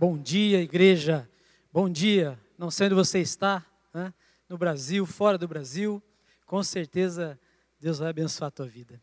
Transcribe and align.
Bom 0.00 0.16
dia, 0.16 0.62
igreja. 0.62 1.28
Bom 1.70 1.86
dia. 1.86 2.40
Não 2.56 2.70
sei 2.70 2.86
onde 2.86 2.94
você 2.94 3.18
está, 3.18 3.62
né? 3.92 4.14
no 4.48 4.56
Brasil, 4.56 5.04
fora 5.04 5.36
do 5.36 5.46
Brasil. 5.46 6.02
Com 6.46 6.62
certeza 6.62 7.38
Deus 7.78 7.98
vai 7.98 8.08
abençoar 8.08 8.48
a 8.48 8.50
tua 8.50 8.66
vida. 8.66 8.98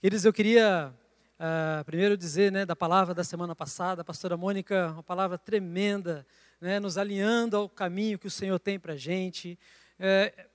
Queridos, 0.00 0.24
eu 0.24 0.32
queria 0.32 0.90
uh, 1.38 1.84
primeiro 1.84 2.16
dizer 2.16 2.50
né, 2.50 2.64
da 2.64 2.74
palavra 2.74 3.12
da 3.12 3.22
semana 3.22 3.54
passada, 3.54 4.00
a 4.00 4.04
pastora 4.06 4.38
Mônica, 4.38 4.90
uma 4.92 5.02
palavra 5.02 5.36
tremenda, 5.36 6.26
né, 6.58 6.80
nos 6.80 6.96
alinhando 6.96 7.58
ao 7.58 7.68
caminho 7.68 8.18
que 8.18 8.26
o 8.26 8.30
Senhor 8.30 8.58
tem 8.58 8.80
para 8.80 8.94
a 8.94 8.96
gente. 8.96 9.58
É, 9.98 10.46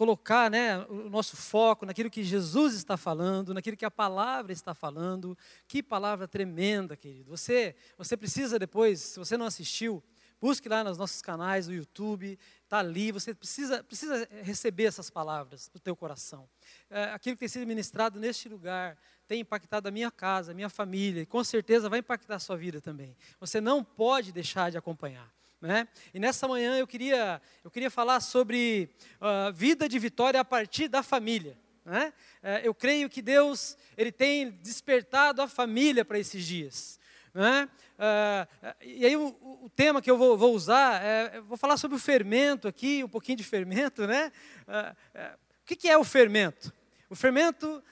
colocar 0.00 0.50
né, 0.50 0.78
o 0.88 1.10
nosso 1.10 1.36
foco 1.36 1.84
naquilo 1.84 2.08
que 2.08 2.24
Jesus 2.24 2.72
está 2.72 2.96
falando, 2.96 3.52
naquilo 3.52 3.76
que 3.76 3.84
a 3.84 3.90
palavra 3.90 4.50
está 4.50 4.72
falando. 4.72 5.36
Que 5.68 5.82
palavra 5.82 6.26
tremenda, 6.26 6.96
querido. 6.96 7.28
Você, 7.28 7.76
você 7.98 8.16
precisa 8.16 8.58
depois, 8.58 8.98
se 8.98 9.18
você 9.18 9.36
não 9.36 9.44
assistiu, 9.44 10.02
busque 10.40 10.70
lá 10.70 10.82
nos 10.82 10.96
nossos 10.96 11.20
canais 11.20 11.66
do 11.66 11.74
YouTube, 11.74 12.38
está 12.64 12.78
ali. 12.78 13.12
Você 13.12 13.34
precisa, 13.34 13.84
precisa 13.84 14.26
receber 14.42 14.84
essas 14.84 15.10
palavras 15.10 15.68
do 15.68 15.78
teu 15.78 15.94
coração. 15.94 16.48
É, 16.88 17.04
aquilo 17.12 17.36
que 17.36 17.40
tem 17.40 17.48
sido 17.48 17.66
ministrado 17.66 18.18
neste 18.18 18.48
lugar 18.48 18.96
tem 19.28 19.40
impactado 19.40 19.86
a 19.86 19.90
minha 19.90 20.10
casa, 20.10 20.52
a 20.52 20.54
minha 20.54 20.70
família, 20.70 21.20
e 21.20 21.26
com 21.26 21.44
certeza 21.44 21.90
vai 21.90 21.98
impactar 21.98 22.36
a 22.36 22.40
sua 22.40 22.56
vida 22.56 22.80
também. 22.80 23.14
Você 23.38 23.60
não 23.60 23.84
pode 23.84 24.32
deixar 24.32 24.70
de 24.70 24.78
acompanhar. 24.78 25.30
Né? 25.60 25.86
E 26.14 26.18
nessa 26.18 26.48
manhã 26.48 26.78
eu 26.78 26.86
queria, 26.86 27.40
eu 27.62 27.70
queria 27.70 27.90
falar 27.90 28.20
sobre 28.20 28.88
uh, 29.20 29.52
vida 29.52 29.88
de 29.88 29.98
vitória 29.98 30.40
a 30.40 30.44
partir 30.44 30.88
da 30.88 31.02
família. 31.02 31.56
Né? 31.84 32.12
Uh, 32.42 32.46
eu 32.64 32.74
creio 32.74 33.10
que 33.10 33.20
Deus 33.20 33.76
ele 33.96 34.10
tem 34.10 34.50
despertado 34.50 35.42
a 35.42 35.48
família 35.48 36.02
para 36.02 36.18
esses 36.18 36.46
dias. 36.46 36.98
Né? 37.34 37.68
Uh, 37.98 38.74
e 38.80 39.04
aí 39.04 39.16
o, 39.16 39.36
o, 39.62 39.70
tema 39.76 40.00
que 40.00 40.10
eu 40.10 40.16
vou, 40.16 40.36
vou 40.36 40.54
usar, 40.54 41.02
é, 41.04 41.40
vou 41.42 41.58
falar 41.58 41.76
sobre 41.76 41.96
o 41.96 42.00
fermento 42.00 42.66
aqui, 42.66 43.04
um 43.04 43.08
pouquinho 43.08 43.36
de 43.36 43.44
fermento. 43.44 44.06
Né? 44.06 44.32
o 44.66 45.66
que, 45.66 45.76
que, 45.76 45.88
é 45.88 45.98
o 45.98 46.04
fermento? 46.04 46.72
O 47.10 47.14
fermento 47.14 47.82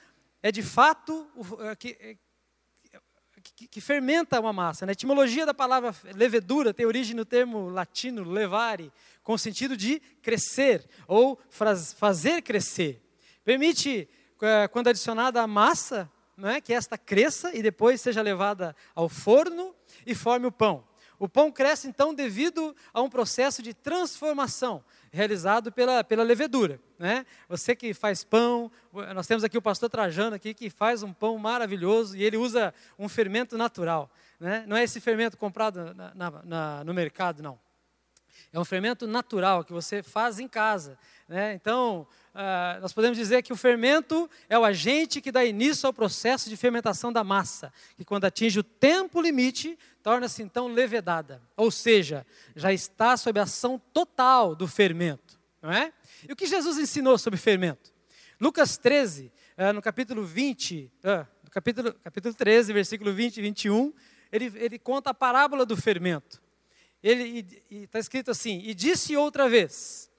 é 0.41 0.51
de 0.51 0.63
fato 0.63 1.29
o, 1.35 1.75
que, 1.75 2.17
que, 3.59 3.67
que, 3.67 3.81
fermenta 3.81 4.39
uma 4.39 4.53
massa. 4.53 4.85
Né? 4.85 4.91
A 4.91 4.93
etimologia 4.93 5.45
da 5.45 5.53
palavra 5.53 5.93
levedura 6.15 6.73
tem 6.73 6.85
origem 6.85 7.13
no 7.13 7.25
termo 7.25 7.69
latino 7.69 8.23
levare, 8.23 8.91
com 9.21 9.33
o 9.33 9.37
sentido 9.37 9.75
de 9.75 9.99
crescer 10.21 10.87
ou 11.05 11.37
fazer 11.49 12.41
crescer. 12.41 13.01
Permite, 13.43 14.07
eh, 14.41 14.67
quando 14.69 14.87
adicionada 14.87 15.41
a 15.41 15.47
massa, 15.47 16.09
né, 16.37 16.61
que 16.61 16.73
esta 16.73 16.97
cresça 16.97 17.53
e 17.53 17.61
depois 17.61 17.99
seja 17.99 18.21
levada 18.21 18.73
ao 18.95 19.09
forno 19.09 19.75
e 20.05 20.15
forme 20.15 20.47
o 20.47 20.51
pão. 20.51 20.87
O 21.19 21.27
pão 21.27 21.51
cresce 21.51 21.85
então 21.85 22.13
devido 22.13 22.73
a 22.93 23.01
um 23.01 23.09
processo 23.09 23.61
de 23.61 23.73
transformação 23.73 24.81
realizado 25.11 25.71
pela, 25.71 26.03
pela 26.03 26.23
levedura. 26.23 26.79
Né? 26.97 27.25
Você 27.47 27.75
que 27.75 27.93
faz 27.93 28.23
pão, 28.23 28.71
nós 29.13 29.27
temos 29.27 29.43
aqui 29.43 29.57
o 29.57 29.61
pastor 29.61 29.89
Trajano 29.89 30.35
aqui 30.35 30.53
que 30.53 30.69
faz 30.69 31.03
um 31.03 31.13
pão 31.13 31.37
maravilhoso 31.37 32.15
e 32.15 32.23
ele 32.23 32.37
usa 32.37 32.73
um 32.97 33.09
fermento 33.09 33.57
natural. 33.57 34.09
Né? 34.39 34.63
Não 34.67 34.77
é 34.77 34.83
esse 34.83 34.99
fermento 34.99 35.37
comprado 35.37 35.93
na, 35.93 36.13
na, 36.15 36.31
na, 36.43 36.83
no 36.83 36.93
mercado, 36.93 37.43
não. 37.43 37.59
É 38.51 38.59
um 38.59 38.65
fermento 38.65 39.05
natural 39.05 39.63
que 39.63 39.71
você 39.71 40.01
faz 40.01 40.39
em 40.39 40.47
casa. 40.47 40.97
Né? 41.27 41.53
Então, 41.53 42.07
uh, 42.33 42.81
nós 42.81 42.91
podemos 42.91 43.17
dizer 43.17 43.43
que 43.43 43.53
o 43.53 43.55
fermento 43.55 44.29
é 44.49 44.57
o 44.57 44.65
agente 44.65 45.21
que 45.21 45.31
dá 45.31 45.45
início 45.45 45.85
ao 45.85 45.93
processo 45.93 46.49
de 46.49 46.57
fermentação 46.57 47.13
da 47.13 47.23
massa, 47.23 47.71
que 47.95 48.03
quando 48.03 48.25
atinge 48.25 48.59
o 48.59 48.63
tempo 48.63 49.21
limite, 49.21 49.77
torna-se 50.01 50.41
então 50.41 50.67
levedada. 50.67 51.41
Ou 51.55 51.69
seja, 51.69 52.25
já 52.55 52.73
está 52.73 53.15
sob 53.15 53.39
a 53.39 53.43
ação 53.43 53.79
total 53.93 54.55
do 54.55 54.67
fermento. 54.67 55.39
Não 55.61 55.71
é? 55.71 55.93
E 56.27 56.33
o 56.33 56.35
que 56.35 56.47
Jesus 56.47 56.77
ensinou 56.77 57.17
sobre 57.17 57.37
fermento? 57.37 57.93
Lucas 58.39 58.77
13, 58.77 59.25
uh, 59.25 59.31
ah, 59.57 59.73
no 59.73 59.81
capítulo 59.81 60.23
20, 60.23 60.91
uh, 61.03 61.09
ah, 61.09 61.27
no 61.43 61.49
capítulo, 61.51 61.93
capítulo 61.95 62.33
13, 62.33 62.73
versículo 62.73 63.13
20 63.13 63.37
e 63.37 63.41
21, 63.41 63.93
ele, 64.31 64.51
ele 64.55 64.79
conta 64.79 65.09
a 65.09 65.13
parábola 65.13 65.65
do 65.65 65.75
fermento. 65.75 66.41
Ele 67.01 67.45
está 67.69 67.99
escrito 67.99 68.31
assim: 68.31 68.61
E 68.65 68.73
disse 68.73 69.15
outra 69.15 69.47
vez: 69.47 70.09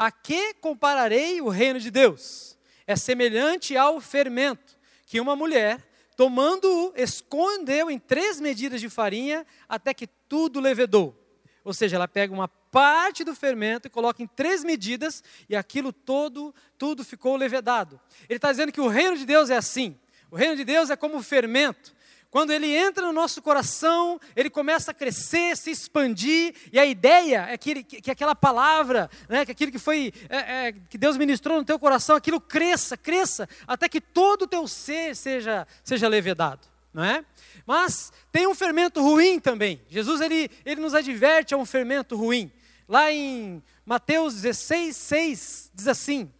a 0.00 0.10
que 0.10 0.54
compararei 0.54 1.42
o 1.42 1.50
reino 1.50 1.78
de 1.78 1.90
Deus? 1.90 2.56
É 2.86 2.96
semelhante 2.96 3.76
ao 3.76 4.00
fermento 4.00 4.78
que 5.04 5.20
uma 5.20 5.36
mulher, 5.36 5.86
tomando-o, 6.16 6.94
escondeu 6.96 7.90
em 7.90 7.98
três 7.98 8.40
medidas 8.40 8.80
de 8.80 8.88
farinha 8.88 9.46
até 9.68 9.92
que 9.92 10.06
tudo 10.06 10.58
levedou. 10.58 11.14
Ou 11.62 11.74
seja, 11.74 11.96
ela 11.96 12.08
pega 12.08 12.32
uma 12.32 12.48
parte 12.48 13.24
do 13.24 13.34
fermento 13.34 13.88
e 13.88 13.90
coloca 13.90 14.22
em 14.22 14.26
três 14.26 14.64
medidas 14.64 15.22
e 15.50 15.54
aquilo 15.54 15.92
todo, 15.92 16.54
tudo 16.78 17.04
ficou 17.04 17.36
levedado. 17.36 18.00
Ele 18.26 18.38
está 18.38 18.50
dizendo 18.50 18.72
que 18.72 18.80
o 18.80 18.88
reino 18.88 19.18
de 19.18 19.26
Deus 19.26 19.50
é 19.50 19.56
assim. 19.56 19.98
O 20.30 20.36
reino 20.36 20.56
de 20.56 20.64
Deus 20.64 20.88
é 20.88 20.96
como 20.96 21.18
o 21.18 21.22
fermento. 21.22 21.94
Quando 22.30 22.52
ele 22.52 22.68
entra 22.68 23.04
no 23.04 23.12
nosso 23.12 23.42
coração, 23.42 24.20
ele 24.36 24.48
começa 24.48 24.92
a 24.92 24.94
crescer, 24.94 25.56
se 25.56 25.70
expandir, 25.70 26.54
e 26.72 26.78
a 26.78 26.86
ideia 26.86 27.46
é 27.48 27.58
que, 27.58 27.70
ele, 27.70 27.82
que 27.82 28.10
aquela 28.10 28.36
palavra, 28.36 29.10
né, 29.28 29.44
que 29.44 29.50
aquilo 29.50 29.72
que 29.72 29.80
foi, 29.80 30.12
é, 30.28 30.68
é, 30.68 30.72
que 30.72 30.96
Deus 30.96 31.16
ministrou 31.16 31.58
no 31.58 31.64
teu 31.64 31.76
coração, 31.76 32.14
aquilo 32.14 32.40
cresça, 32.40 32.96
cresça, 32.96 33.48
até 33.66 33.88
que 33.88 34.00
todo 34.00 34.42
o 34.42 34.46
teu 34.46 34.68
ser 34.68 35.16
seja, 35.16 35.66
seja 35.82 36.06
levedado, 36.06 36.68
não 36.94 37.02
é? 37.02 37.24
Mas 37.66 38.12
tem 38.30 38.46
um 38.46 38.54
fermento 38.54 39.02
ruim 39.02 39.40
também. 39.40 39.80
Jesus 39.88 40.20
ele, 40.20 40.48
ele 40.64 40.80
nos 40.80 40.94
adverte 40.94 41.52
a 41.52 41.56
um 41.56 41.66
fermento 41.66 42.16
ruim. 42.16 42.50
Lá 42.88 43.12
em 43.12 43.62
Mateus 43.84 44.34
16, 44.34 44.96
6, 44.96 45.70
diz 45.74 45.88
assim: 45.88 46.30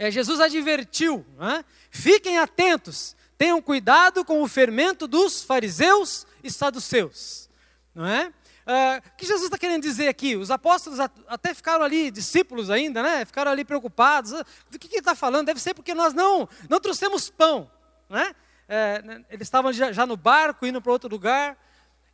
é, 0.00 0.10
Jesus 0.10 0.40
advertiu, 0.40 1.24
é? 1.38 1.64
fiquem 1.90 2.38
atentos, 2.38 3.14
Tenham 3.40 3.62
cuidado 3.62 4.22
com 4.22 4.42
o 4.42 4.46
fermento 4.46 5.08
dos 5.08 5.42
fariseus 5.42 6.26
e 6.44 6.50
saduceus. 6.50 7.48
Não 7.94 8.04
é? 8.04 8.26
Uh, 8.26 8.98
o 8.98 9.16
que 9.16 9.24
Jesus 9.24 9.44
está 9.44 9.56
querendo 9.56 9.82
dizer 9.82 10.08
aqui? 10.08 10.36
Os 10.36 10.50
apóstolos 10.50 11.00
até 11.00 11.54
ficaram 11.54 11.82
ali, 11.82 12.10
discípulos 12.10 12.68
ainda, 12.68 13.02
né? 13.02 13.24
Ficaram 13.24 13.50
ali 13.50 13.64
preocupados. 13.64 14.34
Ah, 14.34 14.44
do 14.70 14.78
que, 14.78 14.86
que 14.86 14.96
ele 14.96 15.00
está 15.00 15.14
falando? 15.14 15.46
Deve 15.46 15.58
ser 15.58 15.72
porque 15.72 15.94
nós 15.94 16.12
não, 16.12 16.46
não 16.68 16.78
trouxemos 16.78 17.30
pão. 17.30 17.70
Né? 18.10 18.34
É, 18.68 19.00
né? 19.00 19.24
eles 19.30 19.46
estavam 19.46 19.72
já, 19.72 19.90
já, 19.90 20.04
no 20.04 20.18
barco, 20.18 20.66
indo 20.66 20.82
para 20.82 20.92
outro 20.92 21.08
lugar. 21.08 21.56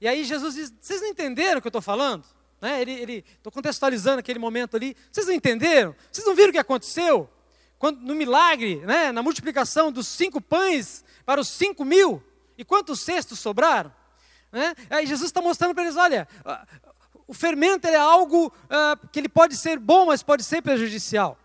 E 0.01 0.07
aí 0.07 0.23
Jesus 0.23 0.55
diz: 0.55 0.73
Vocês 0.81 1.01
não 1.01 1.09
entenderam 1.09 1.59
o 1.59 1.61
que 1.61 1.67
eu 1.67 1.71
estou 1.71 1.83
falando? 1.83 2.25
Né? 2.61 2.83
Ele 2.83 3.25
estou 3.37 3.51
contextualizando 3.51 4.21
aquele 4.21 4.39
momento 4.39 4.77
ali. 4.77 4.97
Vocês 5.11 5.27
não 5.27 5.35
entenderam? 5.35 5.93
Vocês 6.13 6.25
não 6.25 6.37
viram 6.37 6.51
o 6.51 6.53
que 6.53 6.59
aconteceu? 6.59 7.29
Quando, 7.81 8.01
no 8.01 8.15
milagre, 8.15 8.77
né? 8.87 9.11
na 9.11 9.25
multiplicação 9.25 9.91
dos 9.91 10.07
cinco 10.07 10.41
pães 10.41 11.05
para 11.27 11.41
os 11.41 11.49
cinco 11.49 11.85
mil. 11.85 12.23
E 12.57 12.65
quantos 12.65 13.01
cestos 13.01 13.39
sobraram? 13.39 13.93
Né? 14.51 14.75
Aí 14.89 15.07
Jesus 15.07 15.29
está 15.29 15.43
mostrando 15.43 15.75
para 15.75 15.83
eles: 15.83 15.97
olha, 15.97 16.27
o 17.27 17.35
fermento 17.35 17.87
é 17.87 17.97
algo 17.97 18.47
uh, 18.47 19.09
que 19.09 19.19
ele 19.19 19.29
pode 19.29 19.57
ser 19.57 19.79
bom, 19.79 20.07
mas 20.07 20.23
pode 20.23 20.45
ser 20.45 20.63
prejudicial. 20.63 21.39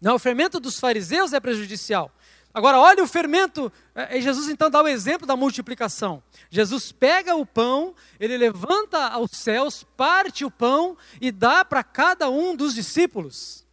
Não, 0.00 0.16
o 0.16 0.18
fermento 0.18 0.58
dos 0.58 0.80
fariseus 0.80 1.32
é 1.32 1.38
prejudicial. 1.38 2.10
Agora, 2.52 2.80
olha 2.80 3.04
o 3.04 3.06
fermento. 3.06 3.70
E 4.10 4.22
Jesus 4.22 4.48
então 4.48 4.70
dá 4.70 4.82
o 4.82 4.88
exemplo 4.88 5.26
da 5.26 5.36
multiplicação. 5.36 6.22
Jesus 6.48 6.90
pega 6.90 7.34
o 7.34 7.44
pão, 7.44 7.94
ele 8.18 8.36
levanta 8.38 9.08
aos 9.08 9.32
céus, 9.32 9.84
parte 9.96 10.42
o 10.42 10.50
pão 10.50 10.96
e 11.20 11.30
dá 11.30 11.66
para 11.66 11.84
cada 11.84 12.30
um 12.30 12.56
dos 12.56 12.74
discípulos. 12.74 13.66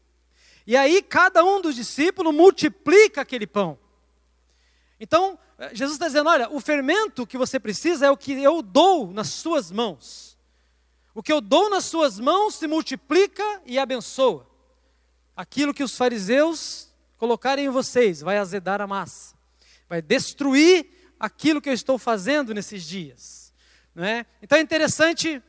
E 0.68 0.76
aí, 0.76 1.02
cada 1.02 1.44
um 1.44 1.62
dos 1.62 1.76
discípulos 1.76 2.34
multiplica 2.34 3.22
aquele 3.22 3.48
pão. 3.48 3.78
Então, 5.04 5.38
eh, 5.60 5.72
Jesus 5.74 5.96
está 5.96 6.08
dizendo: 6.08 6.30
olha, 6.30 6.50
o 6.50 6.62
fermento 6.62 7.28
que 7.28 7.38
você 7.38 7.60
precisa 7.60 8.06
é 8.06 8.10
o 8.10 8.16
que 8.16 8.42
eu 8.42 8.62
dou 8.62 9.12
nas 9.12 9.28
suas 9.28 9.70
mãos. 9.70 10.38
O 11.14 11.22
que 11.22 11.32
eu 11.32 11.42
dou 11.42 11.70
nas 11.70 11.84
suas 11.84 12.22
mãos 12.22 12.56
se 12.56 12.68
multiplica 12.68 13.44
e 13.66 13.78
abençoa. 13.78 14.48
Aquilo 15.36 15.74
que 15.74 15.84
os 15.84 15.98
fariseus 15.98 16.88
colocarem 17.18 17.66
em 17.66 17.70
vocês 17.70 18.22
vai 18.22 18.38
azedar 18.38 18.80
a 18.80 18.88
massa, 18.88 19.36
vai 19.90 20.02
destruir 20.02 20.90
aquilo 21.20 21.62
que 21.62 21.70
eu 21.70 21.74
estou 21.74 21.98
fazendo 21.98 22.54
nesses 22.54 22.86
dias. 22.86 23.54
Não 23.94 24.06
é? 24.06 24.26
Então 24.42 24.58
é 24.58 24.62
interessante 24.62 25.44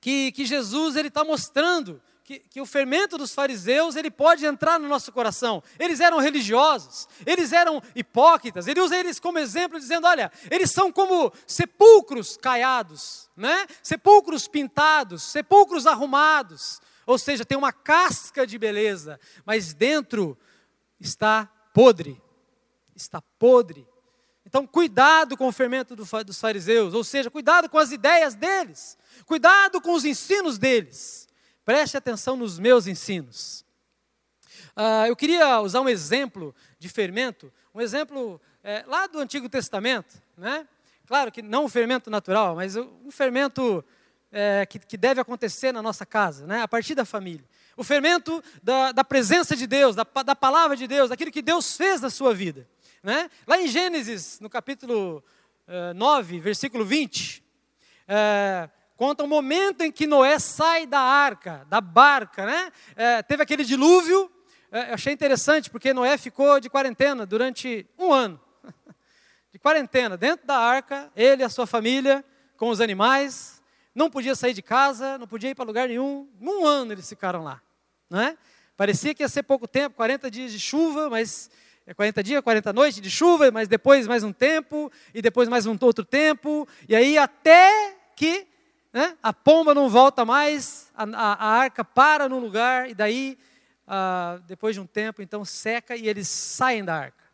que, 0.00 0.32
que 0.32 0.44
Jesus 0.44 0.96
ele 0.96 1.08
está 1.08 1.22
mostrando 1.22 2.02
que, 2.30 2.38
que, 2.38 2.60
o 2.60 2.66
fermento 2.66 3.18
dos 3.18 3.34
fariseus 3.34 3.96
ele 3.96 4.08
pode 4.08 4.46
entrar 4.46 4.78
no 4.78 4.86
nosso 4.86 5.10
coração. 5.10 5.60
Eles 5.76 5.98
eram 5.98 6.18
religiosos, 6.18 7.08
eles 7.26 7.52
eram 7.52 7.82
hipócritas. 7.92 8.68
Ele 8.68 8.80
usa 8.80 8.96
eles 8.96 9.18
como 9.18 9.40
exemplo, 9.40 9.80
dizendo: 9.80 10.06
olha, 10.06 10.30
eles 10.48 10.70
são 10.70 10.92
como 10.92 11.32
sepulcros 11.44 12.36
caiados, 12.36 13.28
né? 13.36 13.66
sepulcros 13.82 14.46
pintados, 14.46 15.24
sepulcros 15.24 15.88
arrumados. 15.88 16.80
Ou 17.04 17.18
seja, 17.18 17.44
tem 17.44 17.58
uma 17.58 17.72
casca 17.72 18.46
de 18.46 18.56
beleza, 18.56 19.18
mas 19.44 19.74
dentro 19.74 20.38
está 21.00 21.50
podre. 21.74 22.22
Está 22.94 23.20
podre. 23.40 23.88
Então, 24.46 24.68
cuidado 24.68 25.36
com 25.36 25.48
o 25.48 25.52
fermento 25.52 25.96
dos 25.96 26.38
fariseus, 26.38 26.94
ou 26.94 27.02
seja, 27.02 27.28
cuidado 27.28 27.68
com 27.68 27.78
as 27.78 27.90
ideias 27.90 28.36
deles, 28.36 28.96
cuidado 29.26 29.80
com 29.80 29.94
os 29.94 30.04
ensinos 30.04 30.58
deles. 30.58 31.28
Preste 31.70 31.96
atenção 31.96 32.34
nos 32.34 32.58
meus 32.58 32.88
ensinos. 32.88 33.64
Uh, 34.76 35.06
eu 35.06 35.14
queria 35.14 35.60
usar 35.60 35.80
um 35.80 35.88
exemplo 35.88 36.52
de 36.80 36.88
fermento, 36.88 37.52
um 37.72 37.80
exemplo 37.80 38.40
é, 38.64 38.82
lá 38.88 39.06
do 39.06 39.20
Antigo 39.20 39.48
Testamento, 39.48 40.20
né? 40.36 40.66
Claro 41.06 41.30
que 41.30 41.40
não 41.40 41.66
um 41.66 41.68
fermento 41.68 42.10
natural, 42.10 42.56
mas 42.56 42.74
um 42.74 43.08
fermento 43.12 43.84
é, 44.32 44.66
que, 44.66 44.80
que, 44.80 44.96
deve 44.96 45.20
acontecer 45.20 45.70
na 45.70 45.80
nossa 45.80 46.04
casa, 46.04 46.44
né? 46.44 46.60
a 46.60 46.66
partir 46.66 46.96
da 46.96 47.04
família. 47.04 47.44
O 47.76 47.84
fermento 47.84 48.42
da, 48.60 48.90
da 48.90 49.04
presença 49.04 49.54
de 49.54 49.68
Deus, 49.68 49.94
da, 49.94 50.04
da, 50.24 50.34
palavra 50.34 50.76
de 50.76 50.88
Deus, 50.88 51.10
daquilo 51.10 51.30
que 51.30 51.40
Deus 51.40 51.76
fez 51.76 52.00
na 52.00 52.10
sua 52.10 52.34
vida. 52.34 52.66
Né? 53.00 53.30
Lá 53.46 53.60
em 53.60 53.68
Gênesis, 53.68 54.40
no 54.40 54.50
capítulo 54.50 55.22
uh, 55.68 55.94
9, 55.94 56.40
versículo 56.40 56.84
20, 56.84 57.44
uh, 58.08 58.79
conta 59.00 59.24
o 59.24 59.26
momento 59.26 59.80
em 59.80 59.90
que 59.90 60.06
Noé 60.06 60.38
sai 60.38 60.86
da 60.86 61.00
arca, 61.00 61.66
da 61.70 61.80
barca. 61.80 62.44
Né? 62.44 62.70
Uh, 62.90 63.26
teve 63.26 63.42
aquele 63.42 63.64
dilúvio, 63.64 64.30
eu 64.70 64.92
achei 64.92 65.14
interessante, 65.14 65.70
porque 65.70 65.94
Noé 65.94 66.18
ficou 66.18 66.60
de 66.60 66.68
quarentena 66.68 67.24
durante 67.24 67.88
um 67.98 68.12
ano. 68.12 68.38
De 69.50 69.58
quarentena, 69.58 70.18
dentro 70.18 70.46
da 70.46 70.58
arca, 70.58 71.10
ele 71.16 71.42
e 71.42 71.44
a 71.44 71.48
sua 71.48 71.66
família, 71.66 72.22
com 72.58 72.68
os 72.68 72.78
animais, 72.78 73.62
não 73.94 74.10
podia 74.10 74.34
sair 74.34 74.52
de 74.52 74.60
casa, 74.60 75.16
não 75.16 75.26
podia 75.26 75.48
ir 75.48 75.54
para 75.54 75.64
lugar 75.64 75.88
nenhum. 75.88 76.28
Um 76.38 76.66
ano 76.66 76.92
eles 76.92 77.08
ficaram 77.08 77.42
lá. 77.42 77.60
Não 78.08 78.20
é? 78.20 78.36
Parecia 78.76 79.14
que 79.14 79.22
ia 79.22 79.28
ser 79.30 79.44
pouco 79.44 79.66
tempo, 79.66 79.96
40 79.96 80.30
dias 80.30 80.52
de 80.52 80.60
chuva, 80.60 81.08
mas 81.08 81.50
40 81.96 82.20
é 82.20 82.22
dias, 82.22 82.42
40 82.42 82.72
noites 82.74 83.00
de 83.00 83.10
chuva, 83.10 83.50
mas 83.50 83.66
depois 83.66 84.06
mais 84.06 84.22
um 84.22 84.32
tempo, 84.32 84.92
e 85.14 85.22
depois 85.22 85.48
mais 85.48 85.64
um 85.64 85.76
outro 85.80 86.04
tempo, 86.04 86.68
e 86.86 86.94
aí 86.94 87.16
até 87.16 87.96
que 88.14 88.49
né, 88.92 89.16
a 89.22 89.32
pomba 89.32 89.74
não 89.74 89.88
volta 89.88 90.24
mais, 90.24 90.90
a, 90.94 91.04
a, 91.04 91.32
a 91.34 91.46
arca 91.46 91.84
para 91.84 92.28
no 92.28 92.38
lugar, 92.38 92.90
e 92.90 92.94
daí 92.94 93.38
ah, 93.86 94.40
depois 94.46 94.74
de 94.74 94.80
um 94.80 94.86
tempo, 94.86 95.20
então 95.20 95.44
seca 95.44 95.96
e 95.96 96.08
eles 96.08 96.28
saem 96.28 96.84
da 96.84 96.94
arca. 96.94 97.24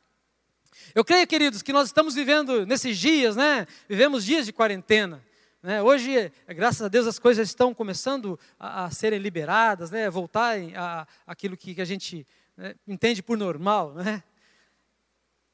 Eu 0.94 1.05
creio, 1.05 1.26
queridos, 1.26 1.62
que 1.62 1.73
nós 1.73 1.88
estamos 1.88 2.14
vivendo 2.14 2.64
nesses 2.64 2.99
dias, 2.99 3.37
né? 3.37 3.67
Vivemos 3.88 4.25
dias 4.25 4.47
de 4.47 4.53
quarentena. 4.53 5.23
Né? 5.62 5.82
Hoje, 5.82 6.32
graças 6.49 6.81
a 6.81 6.88
Deus, 6.88 7.06
as 7.06 7.19
coisas 7.19 7.49
estão 7.49 7.75
começando 7.75 8.38
a, 8.58 8.85
a 8.85 8.91
serem 8.91 9.19
liberadas, 9.19 9.91
né? 9.91 10.08
voltarem 10.08 10.76
a, 10.76 11.06
aquilo 11.26 11.56
que, 11.56 11.75
que 11.75 11.81
a 11.82 11.85
gente 11.85 12.26
né, 12.56 12.75
entende 12.87 13.23
por 13.23 13.37
normal. 13.37 13.94
Né? 13.94 14.23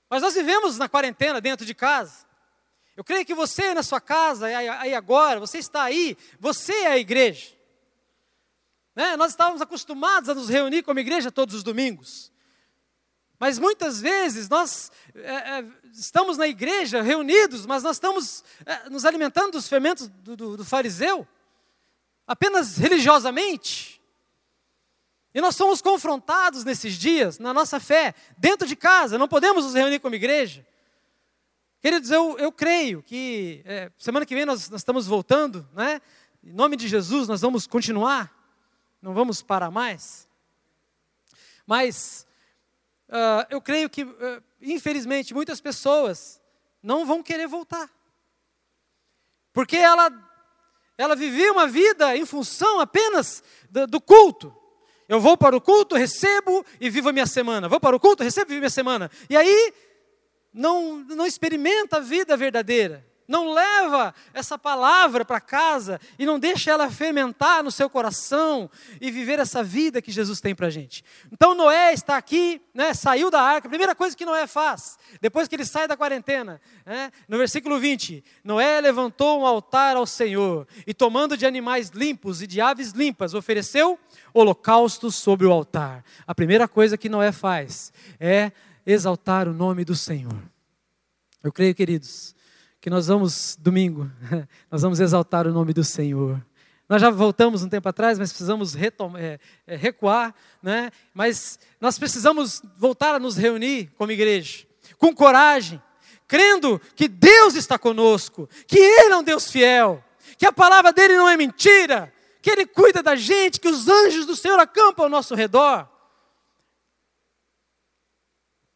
Mas 0.08 0.22
nós 0.22 0.34
vivemos 0.34 0.78
na 0.78 0.88
quarentena 0.88 1.40
dentro 1.40 1.64
de 1.64 1.74
casa. 1.74 2.26
Eu 2.96 3.02
creio 3.02 3.24
que 3.24 3.34
você 3.34 3.72
na 3.72 3.82
sua 3.82 4.00
casa, 4.00 4.46
aí 4.46 4.94
agora, 4.94 5.40
você 5.40 5.58
está 5.58 5.82
aí, 5.84 6.16
você 6.38 6.72
é 6.72 6.86
a 6.88 6.98
igreja. 6.98 7.52
Né? 8.94 9.16
Nós 9.16 9.30
estávamos 9.32 9.62
acostumados 9.62 10.28
a 10.28 10.34
nos 10.34 10.48
reunir 10.48 10.82
como 10.82 11.00
igreja 11.00 11.32
todos 11.32 11.54
os 11.54 11.62
domingos. 11.62 12.30
Mas 13.38 13.58
muitas 13.58 14.00
vezes 14.00 14.48
nós 14.48 14.92
é, 15.14 15.34
é, 15.34 15.64
estamos 15.92 16.36
na 16.36 16.46
igreja 16.46 17.02
reunidos, 17.02 17.66
mas 17.66 17.82
nós 17.82 17.96
estamos 17.96 18.44
é, 18.64 18.88
nos 18.88 19.04
alimentando 19.04 19.52
dos 19.52 19.66
fermentos 19.66 20.06
do, 20.08 20.36
do, 20.36 20.56
do 20.58 20.64
fariseu, 20.64 21.26
apenas 22.26 22.76
religiosamente. 22.76 24.00
E 25.34 25.40
nós 25.40 25.56
somos 25.56 25.80
confrontados 25.80 26.62
nesses 26.62 26.94
dias, 26.94 27.38
na 27.38 27.54
nossa 27.54 27.80
fé, 27.80 28.14
dentro 28.36 28.68
de 28.68 28.76
casa, 28.76 29.18
não 29.18 29.26
podemos 29.26 29.64
nos 29.64 29.74
reunir 29.74 29.98
como 29.98 30.14
igreja. 30.14 30.64
Queridos, 31.82 32.10
eu, 32.10 32.38
eu 32.38 32.50
creio 32.50 33.02
que 33.02 33.60
é, 33.66 33.92
semana 33.98 34.24
que 34.24 34.34
vem 34.34 34.46
nós, 34.46 34.70
nós 34.70 34.80
estamos 34.80 35.06
voltando, 35.06 35.68
né? 35.74 36.00
Em 36.42 36.52
nome 36.52 36.76
de 36.76 36.88
Jesus, 36.88 37.28
nós 37.28 37.42
vamos 37.42 37.66
continuar 37.66 38.42
não 39.02 39.12
vamos 39.12 39.42
parar 39.42 39.70
mais. 39.70 40.28
Mas 41.66 42.24
uh, 43.08 43.44
eu 43.50 43.60
creio 43.60 43.90
que, 43.90 44.04
uh, 44.04 44.42
infelizmente, 44.60 45.34
muitas 45.34 45.60
pessoas 45.60 46.40
não 46.80 47.04
vão 47.04 47.22
querer 47.22 47.48
voltar. 47.48 47.90
Porque 49.52 49.76
ela, 49.76 50.10
ela 50.96 51.16
vivia 51.16 51.52
uma 51.52 51.66
vida 51.66 52.16
em 52.16 52.24
função 52.24 52.78
apenas 52.78 53.42
do, 53.68 53.88
do 53.88 54.00
culto. 54.00 54.56
Eu 55.08 55.20
vou 55.20 55.36
para 55.36 55.56
o 55.56 55.60
culto, 55.60 55.96
recebo 55.96 56.64
e 56.80 56.88
vivo 56.88 57.08
a 57.08 57.12
minha 57.12 57.26
semana. 57.26 57.68
Vou 57.68 57.80
para 57.80 57.96
o 57.96 58.00
culto, 58.00 58.22
recebo 58.22 58.46
e 58.46 58.54
vivo 58.54 58.58
a 58.58 58.62
minha 58.62 58.70
semana. 58.70 59.10
E 59.28 59.36
aí, 59.36 59.74
não, 60.52 60.98
não 60.98 61.26
experimenta 61.26 61.98
a 61.98 62.00
vida 62.00 62.36
verdadeira 62.36 63.04
não 63.32 63.52
leva 63.52 64.14
essa 64.34 64.58
palavra 64.58 65.24
para 65.24 65.40
casa 65.40 65.98
e 66.18 66.26
não 66.26 66.38
deixa 66.38 66.70
ela 66.70 66.90
fermentar 66.90 67.62
no 67.62 67.70
seu 67.70 67.88
coração 67.88 68.70
e 69.00 69.10
viver 69.10 69.38
essa 69.38 69.62
vida 69.62 70.02
que 70.02 70.12
Jesus 70.12 70.40
tem 70.40 70.54
para 70.54 70.66
a 70.66 70.70
gente. 70.70 71.02
Então 71.32 71.54
Noé 71.54 71.94
está 71.94 72.16
aqui, 72.18 72.60
né, 72.74 72.92
saiu 72.92 73.30
da 73.30 73.40
arca, 73.40 73.66
a 73.66 73.70
primeira 73.70 73.94
coisa 73.94 74.14
que 74.14 74.26
Noé 74.26 74.46
faz, 74.46 74.98
depois 75.20 75.48
que 75.48 75.54
ele 75.54 75.64
sai 75.64 75.88
da 75.88 75.96
quarentena, 75.96 76.60
né, 76.84 77.10
no 77.26 77.38
versículo 77.38 77.78
20: 77.78 78.22
Noé 78.44 78.80
levantou 78.80 79.40
um 79.40 79.46
altar 79.46 79.96
ao 79.96 80.06
Senhor 80.06 80.68
e, 80.86 80.92
tomando 80.92 81.36
de 81.36 81.46
animais 81.46 81.88
limpos 81.88 82.42
e 82.42 82.46
de 82.46 82.60
aves 82.60 82.90
limpas, 82.90 83.32
ofereceu 83.32 83.98
holocaustos 84.34 85.14
sobre 85.14 85.46
o 85.46 85.52
altar. 85.52 86.04
A 86.26 86.34
primeira 86.34 86.68
coisa 86.68 86.98
que 86.98 87.08
Noé 87.08 87.32
faz 87.32 87.92
é 88.20 88.52
exaltar 88.86 89.48
o 89.48 89.52
nome 89.52 89.84
do 89.84 89.94
Senhor. 89.94 90.42
Eu 91.42 91.52
creio, 91.52 91.74
queridos, 91.74 92.34
que 92.80 92.90
nós 92.90 93.06
vamos, 93.06 93.56
domingo, 93.60 94.10
nós 94.70 94.82
vamos 94.82 95.00
exaltar 95.00 95.46
o 95.46 95.52
nome 95.52 95.72
do 95.72 95.84
Senhor. 95.84 96.44
Nós 96.88 97.00
já 97.00 97.10
voltamos 97.10 97.62
um 97.62 97.68
tempo 97.68 97.88
atrás, 97.88 98.18
mas 98.18 98.30
precisamos 98.30 98.76
é, 98.76 99.38
é, 99.66 99.76
recuar, 99.76 100.34
né? 100.62 100.90
mas 101.14 101.58
nós 101.80 101.98
precisamos 101.98 102.60
voltar 102.76 103.14
a 103.14 103.18
nos 103.18 103.36
reunir 103.36 103.90
como 103.96 104.12
igreja, 104.12 104.66
com 104.98 105.14
coragem, 105.14 105.80
crendo 106.28 106.80
que 106.94 107.08
Deus 107.08 107.54
está 107.54 107.78
conosco, 107.78 108.48
que 108.66 108.78
Ele 108.78 109.14
é 109.14 109.16
um 109.16 109.22
Deus 109.22 109.50
fiel, 109.50 110.02
que 110.36 110.46
a 110.46 110.52
palavra 110.52 110.92
dele 110.92 111.16
não 111.16 111.28
é 111.28 111.36
mentira, 111.36 112.12
que 112.42 112.50
Ele 112.50 112.66
cuida 112.66 113.02
da 113.02 113.14
gente, 113.14 113.60
que 113.60 113.68
os 113.68 113.88
anjos 113.88 114.26
do 114.26 114.34
Senhor 114.34 114.58
acampam 114.58 115.04
ao 115.04 115.10
nosso 115.10 115.34
redor. 115.34 115.88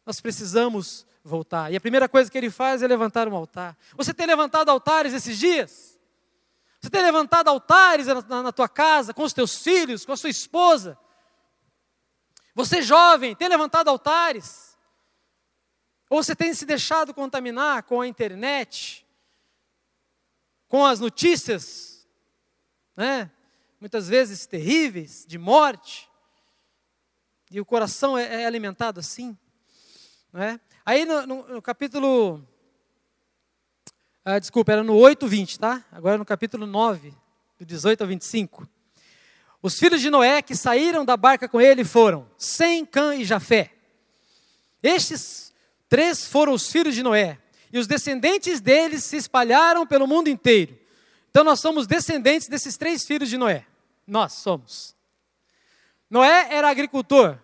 Nós 0.07 0.21
precisamos 0.21 1.05
voltar. 1.21 1.69
E 1.69 1.75
a 1.75 1.81
primeira 1.81 2.07
coisa 2.07 2.31
que 2.31 2.37
ele 2.37 2.49
faz 2.49 2.81
é 2.81 2.87
levantar 2.87 3.27
um 3.27 3.35
altar. 3.35 3.77
Você 3.97 4.13
tem 4.13 4.25
levantado 4.25 4.69
altares 4.69 5.11
esses 5.11 5.37
dias? 5.37 5.99
Você 6.79 6.89
tem 6.89 7.01
levantado 7.01 7.49
altares 7.49 8.07
na, 8.07 8.21
na, 8.21 8.43
na 8.43 8.51
tua 8.53 8.69
casa, 8.69 9.13
com 9.13 9.23
os 9.23 9.33
teus 9.33 9.57
filhos, 9.57 10.05
com 10.05 10.13
a 10.13 10.15
sua 10.15 10.29
esposa? 10.29 10.97
Você 12.55 12.81
jovem, 12.81 13.35
tem 13.35 13.49
levantado 13.49 13.89
altares? 13.89 14.77
Ou 16.09 16.23
você 16.23 16.33
tem 16.33 16.53
se 16.53 16.65
deixado 16.65 17.13
contaminar 17.13 17.83
com 17.83 17.99
a 17.99 18.07
internet, 18.07 19.05
com 20.69 20.85
as 20.85 21.01
notícias, 21.01 22.07
né? 22.95 23.29
muitas 23.77 24.07
vezes 24.07 24.45
terríveis, 24.45 25.25
de 25.27 25.37
morte, 25.37 26.09
e 27.51 27.59
o 27.59 27.65
coração 27.65 28.17
é, 28.17 28.43
é 28.43 28.45
alimentado 28.45 29.01
assim? 29.01 29.37
Não 30.31 30.41
é? 30.41 30.59
Aí 30.85 31.05
no, 31.05 31.25
no, 31.25 31.47
no 31.47 31.61
capítulo. 31.61 32.45
Ah, 34.23 34.39
desculpa, 34.39 34.73
era 34.73 34.83
no 34.83 34.95
8, 34.95 35.27
20, 35.27 35.59
tá? 35.59 35.85
Agora 35.91 36.17
no 36.17 36.25
capítulo 36.25 36.65
9, 36.65 37.13
do 37.57 37.65
18 37.65 38.01
ao 38.01 38.07
25. 38.07 38.67
Os 39.61 39.79
filhos 39.79 40.01
de 40.01 40.09
Noé 40.09 40.41
que 40.41 40.55
saíram 40.55 41.03
da 41.03 41.17
barca 41.17 41.47
com 41.47 41.59
ele 41.59 41.83
foram 41.83 42.29
Sem, 42.37 42.85
Cã 42.85 43.15
e 43.15 43.25
Jafé. 43.25 43.73
Estes 44.83 45.53
três 45.89 46.27
foram 46.27 46.53
os 46.53 46.71
filhos 46.71 46.93
de 46.93 47.01
Noé. 47.01 47.39
E 47.71 47.79
os 47.79 47.87
descendentes 47.87 48.61
deles 48.61 49.03
se 49.03 49.17
espalharam 49.17 49.85
pelo 49.85 50.07
mundo 50.07 50.29
inteiro. 50.29 50.77
Então 51.29 51.43
nós 51.43 51.59
somos 51.59 51.85
descendentes 51.85 52.47
desses 52.47 52.77
três 52.77 53.05
filhos 53.05 53.29
de 53.29 53.37
Noé. 53.37 53.65
Nós 54.05 54.33
somos. 54.33 54.95
Noé 56.09 56.47
era 56.49 56.69
agricultor. 56.69 57.37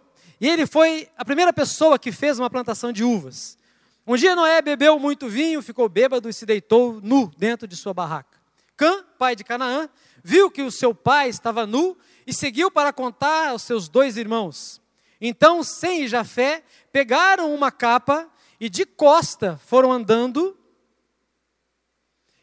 E 0.44 0.50
ele 0.50 0.68
foi 0.68 1.08
a 1.18 1.24
primeira 1.24 1.54
pessoa 1.54 1.98
que 1.98 2.12
fez 2.12 2.38
uma 2.38 2.50
plantação 2.50 2.92
de 2.92 3.02
uvas. 3.02 3.58
Um 4.06 4.18
dia 4.18 4.36
Noé 4.36 4.62
bebeu 4.62 5.00
muito 5.00 5.30
vinho, 5.30 5.62
ficou 5.62 5.88
bêbado 5.88 6.28
e 6.28 6.34
se 6.34 6.46
deitou 6.46 7.00
nu 7.02 7.32
dentro 7.38 7.66
de 7.66 7.78
sua 7.78 7.94
barraca. 7.94 8.38
Cã, 8.76 9.06
pai 9.18 9.38
de 9.38 9.46
Canaã, 9.46 9.88
viu 10.22 10.52
que 10.52 10.62
o 10.62 10.70
seu 10.70 10.94
pai 10.94 11.30
estava 11.30 11.66
nu 11.66 11.98
e 12.28 12.34
seguiu 12.34 12.70
para 12.70 12.92
contar 12.92 13.52
aos 13.52 13.62
seus 13.62 13.88
dois 13.88 14.18
irmãos. 14.18 14.82
Então 15.22 15.64
Sem 15.64 16.04
e 16.04 16.08
Jafé 16.10 16.62
pegaram 16.92 17.56
uma 17.56 17.72
capa 17.72 18.30
e 18.60 18.68
de 18.68 18.86
costa 18.86 19.58
foram 19.66 19.94
andando 19.94 20.58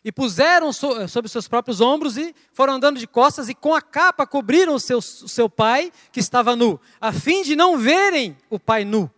e 0.04 0.10
puseram 0.10 0.72
so, 0.72 1.06
sobre 1.08 1.28
seus 1.28 1.46
próprios 1.46 1.80
ombros 1.80 2.16
e 2.16 2.34
foram 2.52 2.74
andando 2.74 2.98
de 2.98 3.06
costas 3.06 3.48
e 3.48 3.54
com 3.54 3.74
a 3.74 3.82
capa 3.82 4.26
cobriram 4.26 4.74
o 4.74 4.80
seu, 4.80 5.00
seu 5.02 5.48
pai 5.48 5.92
que 6.10 6.20
estava 6.20 6.56
nu, 6.56 6.80
a 7.00 7.12
fim 7.12 7.42
de 7.42 7.54
não 7.54 7.78
verem 7.78 8.36
o 8.48 8.58
pai 8.58 8.84
nu. 8.84 9.10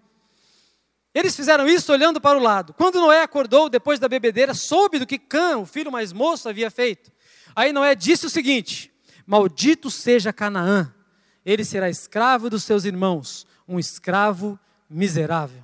Eles 1.14 1.36
fizeram 1.36 1.68
isso 1.68 1.92
olhando 1.92 2.20
para 2.20 2.38
o 2.38 2.42
lado. 2.42 2.72
Quando 2.72 3.00
Noé 3.00 3.22
acordou 3.22 3.68
depois 3.68 4.00
da 4.00 4.08
bebedeira, 4.08 4.54
soube 4.54 4.98
do 4.98 5.06
que 5.06 5.18
Cã, 5.18 5.58
o 5.58 5.66
filho 5.66 5.92
mais 5.92 6.12
moço, 6.12 6.48
havia 6.48 6.70
feito. 6.70 7.12
Aí 7.54 7.72
Noé 7.72 7.94
disse 7.94 8.24
o 8.24 8.30
seguinte: 8.30 8.90
Maldito 9.26 9.90
seja 9.90 10.32
Canaã, 10.32 10.92
ele 11.44 11.64
será 11.64 11.90
escravo 11.90 12.48
dos 12.48 12.64
seus 12.64 12.84
irmãos, 12.84 13.46
um 13.68 13.78
escravo 13.78 14.58
miserável. 14.88 15.62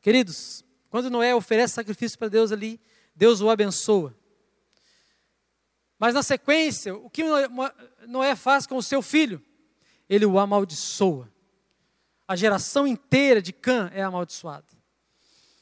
Queridos, 0.00 0.64
quando 0.88 1.10
Noé 1.10 1.34
oferece 1.34 1.74
sacrifício 1.74 2.18
para 2.18 2.28
Deus 2.28 2.50
ali, 2.50 2.80
Deus 3.20 3.42
o 3.42 3.50
abençoa. 3.50 4.16
Mas 5.98 6.14
na 6.14 6.22
sequência, 6.22 6.94
o 6.94 7.10
que 7.10 7.22
Noé 8.08 8.34
faz 8.34 8.66
com 8.66 8.78
o 8.78 8.82
seu 8.82 9.02
filho? 9.02 9.44
Ele 10.08 10.24
o 10.24 10.38
amaldiçoa. 10.38 11.30
A 12.26 12.34
geração 12.34 12.86
inteira 12.86 13.42
de 13.42 13.52
Cã 13.52 13.90
é 13.92 14.02
amaldiçoada. 14.02 14.64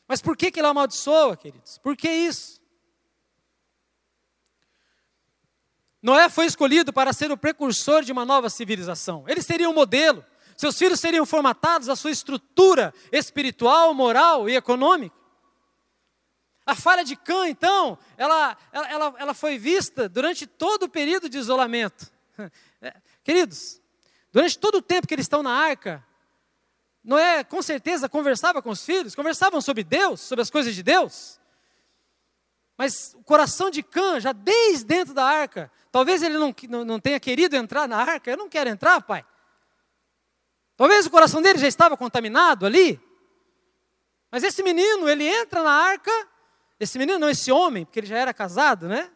Mas 0.06 0.22
por 0.22 0.36
que, 0.36 0.52
que 0.52 0.60
ele 0.60 0.68
amaldiçoa, 0.68 1.36
queridos? 1.36 1.78
Por 1.78 1.96
que 1.96 2.08
isso? 2.08 2.60
Noé 6.00 6.28
foi 6.28 6.46
escolhido 6.46 6.92
para 6.92 7.12
ser 7.12 7.32
o 7.32 7.36
precursor 7.36 8.04
de 8.04 8.12
uma 8.12 8.24
nova 8.24 8.48
civilização. 8.48 9.24
Ele 9.26 9.42
seria 9.42 9.68
um 9.68 9.74
modelo. 9.74 10.24
Seus 10.56 10.78
filhos 10.78 11.00
seriam 11.00 11.26
formatados 11.26 11.88
à 11.88 11.96
sua 11.96 12.12
estrutura 12.12 12.94
espiritual, 13.10 13.92
moral 13.92 14.48
e 14.48 14.54
econômica. 14.54 15.17
A 16.68 16.74
falha 16.74 17.02
de 17.02 17.16
Cã, 17.16 17.48
então, 17.48 17.98
ela, 18.14 18.54
ela, 18.70 19.14
ela 19.16 19.32
foi 19.32 19.56
vista 19.56 20.06
durante 20.06 20.46
todo 20.46 20.82
o 20.82 20.88
período 20.88 21.26
de 21.26 21.38
isolamento. 21.38 22.12
É, 22.80 22.94
queridos, 23.24 23.80
durante 24.30 24.56
todo 24.56 24.76
o 24.76 24.82
tempo 24.82 25.08
que 25.08 25.12
eles 25.12 25.24
estão 25.24 25.42
na 25.42 25.50
arca, 25.50 26.06
Noé 27.02 27.42
com 27.42 27.60
certeza 27.60 28.08
conversava 28.08 28.62
com 28.62 28.70
os 28.70 28.84
filhos, 28.84 29.16
conversavam 29.16 29.60
sobre 29.60 29.82
Deus, 29.82 30.20
sobre 30.20 30.42
as 30.42 30.48
coisas 30.48 30.72
de 30.76 30.82
Deus. 30.84 31.40
Mas 32.76 33.14
o 33.14 33.24
coração 33.24 33.68
de 33.68 33.82
Cã, 33.82 34.20
já 34.20 34.30
desde 34.30 34.84
dentro 34.84 35.12
da 35.12 35.24
arca, 35.24 35.72
talvez 35.90 36.22
ele 36.22 36.38
não, 36.38 36.54
não, 36.68 36.84
não 36.84 37.00
tenha 37.00 37.18
querido 37.18 37.56
entrar 37.56 37.88
na 37.88 37.96
arca, 37.96 38.30
eu 38.30 38.36
não 38.36 38.48
quero 38.48 38.70
entrar, 38.70 39.00
pai. 39.00 39.26
Talvez 40.76 41.06
o 41.06 41.10
coração 41.10 41.42
dele 41.42 41.58
já 41.58 41.66
estava 41.66 41.96
contaminado 41.96 42.64
ali. 42.64 43.00
Mas 44.30 44.44
esse 44.44 44.62
menino, 44.62 45.08
ele 45.08 45.26
entra 45.26 45.64
na 45.64 45.72
arca 45.72 46.12
esse 46.80 46.98
menino, 46.98 47.18
não, 47.18 47.28
esse 47.28 47.50
homem, 47.50 47.84
porque 47.84 48.00
ele 48.00 48.06
já 48.06 48.16
era 48.16 48.32
casado, 48.32 48.88
né? 48.88 49.10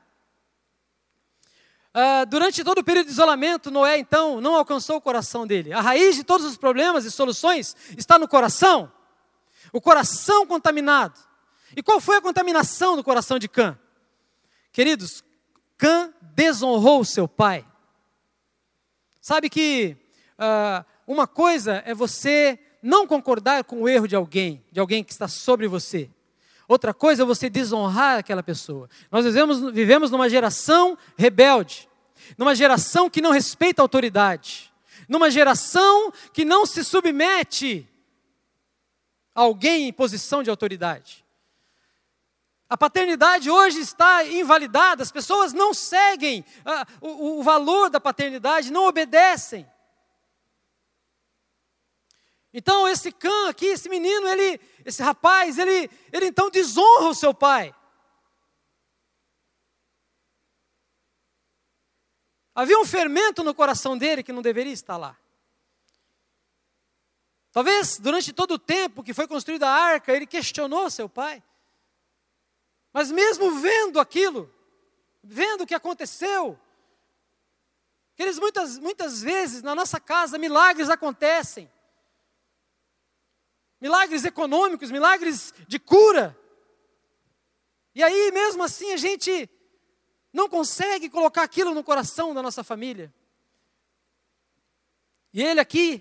Uh, 1.95 2.25
durante 2.27 2.65
todo 2.65 2.79
o 2.79 2.85
período 2.85 3.07
de 3.07 3.13
isolamento, 3.13 3.71
Noé 3.71 3.99
então 3.99 4.41
não 4.41 4.57
alcançou 4.57 4.97
o 4.97 5.01
coração 5.01 5.47
dele. 5.47 5.73
A 5.73 5.81
raiz 5.81 6.17
de 6.17 6.25
todos 6.25 6.47
os 6.47 6.57
problemas 6.57 7.05
e 7.05 7.11
soluções 7.11 7.77
está 7.99 8.19
no 8.19 8.27
coração. 8.27 8.91
O 9.73 9.81
coração 9.81 10.47
contaminado. 10.47 11.21
E 11.77 11.83
qual 11.83 12.01
foi 12.01 12.17
a 12.17 12.21
contaminação 12.21 12.97
do 12.97 13.05
coração 13.05 13.39
de 13.39 13.47
Cã? 13.47 13.79
Queridos, 14.73 15.23
Cã 15.77 16.13
desonrou 16.35 17.05
seu 17.05 17.29
pai. 17.29 17.67
Sabe 19.21 19.51
que 19.51 19.97
uh, 20.39 20.85
uma 21.07 21.27
coisa 21.27 21.83
é 21.85 21.95
você 21.95 22.59
não 22.83 23.07
concordar 23.07 23.65
com 23.65 23.83
o 23.83 23.89
erro 23.89 24.09
de 24.09 24.17
alguém, 24.17 24.65
de 24.73 24.81
alguém 24.81 25.05
que 25.05 25.13
está 25.13 25.29
sobre 25.29 25.69
você. 25.69 26.11
Outra 26.69 26.95
coisa 26.95 27.23
é 27.23 27.27
você 27.27 27.51
desonrar 27.51 28.19
aquela 28.19 28.43
pessoa. 28.43 28.89
Nós 29.11 29.25
vivemos, 29.25 29.61
vivemos 29.73 30.11
numa 30.11 30.29
geração 30.29 30.97
rebelde, 31.17 31.89
numa 32.39 32.55
geração 32.55 33.11
que 33.11 33.21
não 33.21 33.31
respeita 33.31 33.83
a 33.83 33.85
autoridade, 33.85 34.73
numa 35.09 35.31
geração 35.31 36.13
que 36.33 36.45
não 36.45 36.65
se 36.65 36.85
submete 36.85 37.89
a 39.35 39.43
alguém 39.43 39.89
em 39.89 39.93
posição 39.93 40.43
de 40.43 40.51
autoridade. 40.51 41.25
A 42.69 42.77
paternidade 42.77 43.51
hoje 43.51 43.81
está 43.81 44.25
invalidada, 44.25 45.03
as 45.03 45.13
pessoas 45.13 45.53
não 45.53 45.75
seguem 45.75 46.43
ah, 46.65 46.87
o, 47.03 47.41
o 47.41 47.43
valor 47.43 47.91
da 47.91 48.01
paternidade, 48.01 48.73
não 48.73 48.87
obedecem. 48.87 49.67
Então 52.53 52.87
esse 52.87 53.11
cã 53.11 53.49
aqui, 53.49 53.67
esse 53.67 53.89
menino, 53.89 54.29
ele, 54.29 54.61
esse 54.85 55.03
rapaz, 55.03 55.59
ele, 55.59 55.91
ele 56.13 56.27
então 56.27 56.51
desonra 56.51 57.09
o 57.09 57.15
seu 57.15 57.33
pai. 57.33 57.75
Havia 62.55 62.79
um 62.79 62.85
fermento 62.85 63.43
no 63.43 63.55
coração 63.55 63.97
dele 63.97 64.23
que 64.23 64.33
não 64.33 64.43
deveria 64.43 64.73
estar 64.73 64.99
lá. 64.99 65.17
Talvez 67.51 67.99
durante 67.99 68.33
todo 68.33 68.53
o 68.53 68.59
tempo 68.59 69.03
que 69.03 69.15
foi 69.15 69.27
construída 69.27 69.67
a 69.69 69.75
arca, 69.75 70.13
ele 70.13 70.27
questionou 70.27 70.91
seu 70.91 71.09
pai. 71.09 71.43
Mas 72.93 73.11
mesmo 73.11 73.59
vendo 73.61 73.99
aquilo, 73.99 74.53
vendo 75.23 75.63
o 75.63 75.67
que 75.67 75.75
aconteceu, 75.75 76.59
eles 78.19 78.39
muitas, 78.39 78.79
muitas 78.79 79.23
vezes 79.23 79.63
na 79.63 79.75
nossa 79.75 79.99
casa 79.99 80.39
milagres 80.39 80.91
acontecem 80.91 81.71
milagres 83.83 84.25
econômicos, 84.25 84.93
milagres 84.93 85.53
de 85.67 85.77
cura. 85.77 86.39
E 87.93 88.01
aí, 88.01 88.31
mesmo 88.31 88.63
assim, 88.63 88.93
a 88.93 88.97
gente 88.97 89.51
não 90.33 90.49
consegue 90.49 91.11
colocar 91.11 91.43
aquilo 91.43 91.75
no 91.75 91.83
coração 91.83 92.33
da 92.33 92.41
nossa 92.41 92.63
família. 92.63 93.13
E 95.35 95.43
ele 95.43 95.59
aqui, 95.59 96.01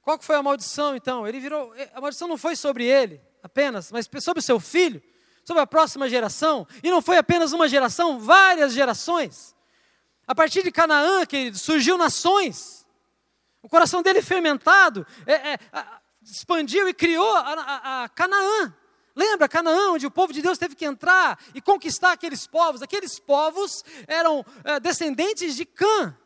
qual 0.00 0.18
que 0.18 0.24
foi 0.24 0.36
a 0.36 0.42
maldição 0.42 0.96
então? 0.96 1.28
Ele 1.28 1.38
virou, 1.38 1.74
a 1.92 2.00
maldição 2.00 2.26
não 2.26 2.38
foi 2.38 2.56
sobre 2.56 2.86
ele 2.86 3.20
apenas, 3.42 3.92
mas 3.92 4.08
sobre 4.22 4.40
o 4.40 4.42
seu 4.42 4.58
filho, 4.58 5.02
sobre 5.44 5.62
a 5.62 5.66
próxima 5.66 6.08
geração. 6.08 6.66
E 6.82 6.90
não 6.90 7.02
foi 7.02 7.18
apenas 7.18 7.52
uma 7.52 7.68
geração, 7.68 8.18
várias 8.18 8.72
gerações. 8.72 9.54
A 10.26 10.34
partir 10.34 10.62
de 10.62 10.72
Canaã, 10.72 11.26
querido, 11.26 11.58
surgiu 11.58 11.98
nações. 11.98 12.75
O 13.66 13.68
coração 13.68 14.00
dele 14.00 14.22
fermentado 14.22 15.04
é, 15.26 15.54
é, 15.54 15.58
expandiu 16.22 16.88
e 16.88 16.94
criou 16.94 17.34
a, 17.34 17.40
a, 17.40 18.04
a 18.04 18.08
Canaã. 18.10 18.72
Lembra 19.12 19.48
Canaã, 19.48 19.90
onde 19.90 20.06
o 20.06 20.10
povo 20.10 20.32
de 20.32 20.40
Deus 20.40 20.56
teve 20.56 20.76
que 20.76 20.84
entrar 20.84 21.36
e 21.52 21.60
conquistar 21.60 22.12
aqueles 22.12 22.46
povos? 22.46 22.80
Aqueles 22.80 23.18
povos 23.18 23.82
eram 24.06 24.46
é, 24.62 24.78
descendentes 24.78 25.56
de 25.56 25.64
Cã. 25.64 26.16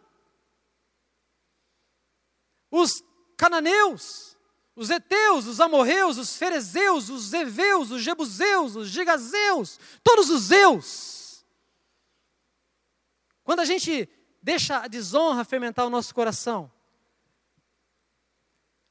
Os 2.70 3.02
cananeus, 3.38 4.36
os 4.76 4.90
heteus, 4.90 5.46
os 5.46 5.60
amorreus, 5.60 6.18
os 6.18 6.36
ferezeus, 6.36 7.08
os 7.08 7.32
eveus, 7.32 7.90
os 7.90 8.02
jebuseus, 8.02 8.76
os 8.76 8.90
gigazeus, 8.90 9.80
todos 10.04 10.28
os 10.28 10.42
zeus. 10.42 11.42
Quando 13.42 13.60
a 13.60 13.64
gente 13.64 14.06
deixa 14.42 14.76
a 14.76 14.88
desonra 14.88 15.42
fermentar 15.42 15.86
o 15.86 15.90
nosso 15.90 16.14
coração, 16.14 16.70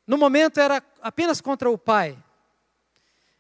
no 0.10 0.18
momento 0.18 0.60
era 0.60 0.84
apenas 1.04 1.40
contra 1.40 1.70
o 1.70 1.78
pai. 1.78 2.18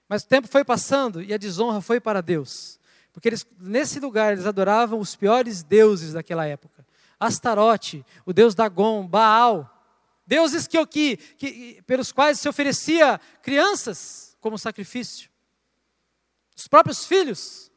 Mas 0.07 0.21
o 0.21 0.27
tempo 0.27 0.47
foi 0.47 0.63
passando 0.63 1.19
e 1.19 1.33
a 1.33 1.37
desonra 1.37 1.81
foi 1.81 1.99
para 1.99 2.21
Deus. 2.21 2.79
Porque 3.11 3.27
eles, 3.27 3.43
nesse 3.59 3.99
lugar 3.99 4.33
eles 4.33 4.45
adoravam 4.45 4.99
os 4.99 5.15
piores 5.15 5.63
deuses 5.63 6.13
daquela 6.13 6.45
época. 6.45 6.85
Astarote, 7.19 8.05
o 8.23 8.31
deus 8.31 8.53
Dagon, 8.53 9.07
Baal. 9.07 9.67
Deuses 10.27 10.67
que, 10.67 10.85
que, 10.85 11.17
que, 11.17 11.81
pelos 11.87 12.11
quais 12.11 12.39
se 12.39 12.47
oferecia 12.47 13.19
crianças 13.41 14.37
como 14.39 14.55
sacrifício. 14.55 15.27
Os 16.55 16.67
próprios 16.67 17.03
filhos. 17.03 17.71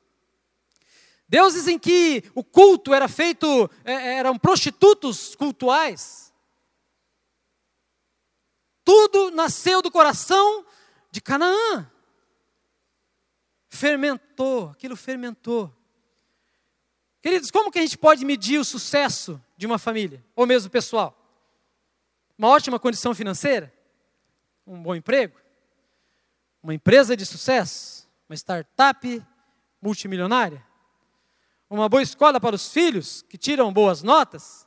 Deuses 1.26 1.66
em 1.66 1.78
que 1.78 2.24
o 2.34 2.44
culto 2.44 2.92
era 2.92 3.08
feito, 3.08 3.70
é, 3.86 4.18
eram 4.18 4.38
prostitutos 4.38 5.34
cultuais. 5.34 6.21
Tudo 8.84 9.30
nasceu 9.30 9.80
do 9.80 9.90
coração 9.90 10.64
de 11.10 11.20
Canaã. 11.20 11.90
Fermentou, 13.68 14.70
aquilo 14.70 14.96
fermentou. 14.96 15.72
Queridos, 17.22 17.50
como 17.50 17.70
que 17.70 17.78
a 17.78 17.82
gente 17.82 17.96
pode 17.96 18.24
medir 18.24 18.58
o 18.58 18.64
sucesso 18.64 19.40
de 19.56 19.64
uma 19.64 19.78
família, 19.78 20.24
ou 20.34 20.46
mesmo 20.46 20.68
pessoal? 20.68 21.16
Uma 22.36 22.48
ótima 22.48 22.80
condição 22.80 23.14
financeira? 23.14 23.72
Um 24.66 24.82
bom 24.82 24.94
emprego? 24.94 25.38
Uma 26.62 26.74
empresa 26.74 27.16
de 27.16 27.24
sucesso? 27.24 28.08
Uma 28.28 28.34
startup 28.34 29.24
multimilionária? 29.80 30.64
Uma 31.70 31.88
boa 31.88 32.02
escola 32.02 32.40
para 32.40 32.56
os 32.56 32.72
filhos 32.72 33.22
que 33.22 33.38
tiram 33.38 33.72
boas 33.72 34.02
notas? 34.02 34.66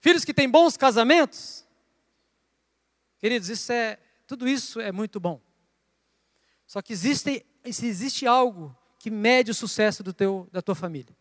Filhos 0.00 0.24
que 0.24 0.34
têm 0.34 0.48
bons 0.48 0.76
casamentos? 0.76 1.63
Queridos, 3.24 3.48
isso 3.48 3.72
é, 3.72 3.98
tudo 4.26 4.46
isso 4.46 4.78
é 4.78 4.92
muito 4.92 5.18
bom. 5.18 5.40
Só 6.66 6.82
que 6.82 6.92
existe, 6.92 7.42
existe 7.64 8.26
algo 8.26 8.76
que 8.98 9.10
mede 9.10 9.50
o 9.50 9.54
sucesso 9.54 10.02
do 10.02 10.12
teu, 10.12 10.46
da 10.52 10.60
tua 10.60 10.74
família. 10.74 11.16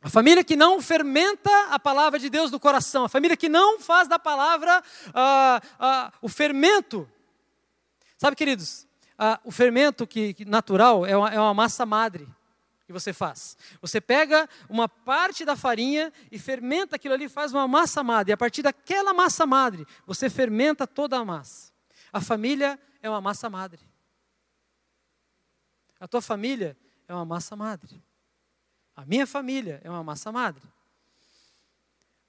A 0.00 0.08
família 0.08 0.42
que 0.42 0.56
não 0.56 0.80
fermenta 0.80 1.50
a 1.66 1.78
palavra 1.78 2.18
de 2.18 2.30
Deus 2.30 2.50
no 2.50 2.58
coração, 2.58 3.04
a 3.04 3.10
família 3.10 3.36
que 3.36 3.46
não 3.46 3.78
faz 3.78 4.08
da 4.08 4.18
palavra 4.18 4.82
ah, 5.12 5.60
ah, 5.78 6.12
o 6.22 6.30
fermento. 6.30 7.06
Sabe, 8.16 8.36
queridos, 8.36 8.86
ah, 9.18 9.38
o 9.44 9.52
fermento 9.52 10.06
que, 10.06 10.32
que 10.32 10.46
natural 10.46 11.04
é 11.04 11.14
uma, 11.14 11.28
é 11.28 11.38
uma 11.38 11.52
massa 11.52 11.84
madre 11.84 12.26
que 12.86 12.92
você 12.92 13.12
faz. 13.12 13.58
Você 13.80 14.00
pega 14.00 14.48
uma 14.68 14.88
parte 14.88 15.44
da 15.44 15.56
farinha 15.56 16.12
e 16.30 16.38
fermenta 16.38 16.94
aquilo 16.94 17.14
ali, 17.14 17.28
faz 17.28 17.52
uma 17.52 17.66
massa 17.66 18.02
madre. 18.04 18.30
E 18.30 18.32
a 18.32 18.36
partir 18.36 18.62
daquela 18.62 19.12
massa 19.12 19.44
madre, 19.44 19.84
você 20.06 20.30
fermenta 20.30 20.86
toda 20.86 21.18
a 21.18 21.24
massa. 21.24 21.72
A 22.12 22.20
família 22.20 22.78
é 23.02 23.10
uma 23.10 23.20
massa 23.20 23.50
madre. 23.50 23.80
A 25.98 26.06
tua 26.06 26.22
família 26.22 26.76
é 27.08 27.14
uma 27.14 27.24
massa 27.24 27.56
madre. 27.56 28.00
A 28.94 29.04
minha 29.04 29.26
família 29.26 29.80
é 29.82 29.90
uma 29.90 30.04
massa 30.04 30.30
madre. 30.30 30.62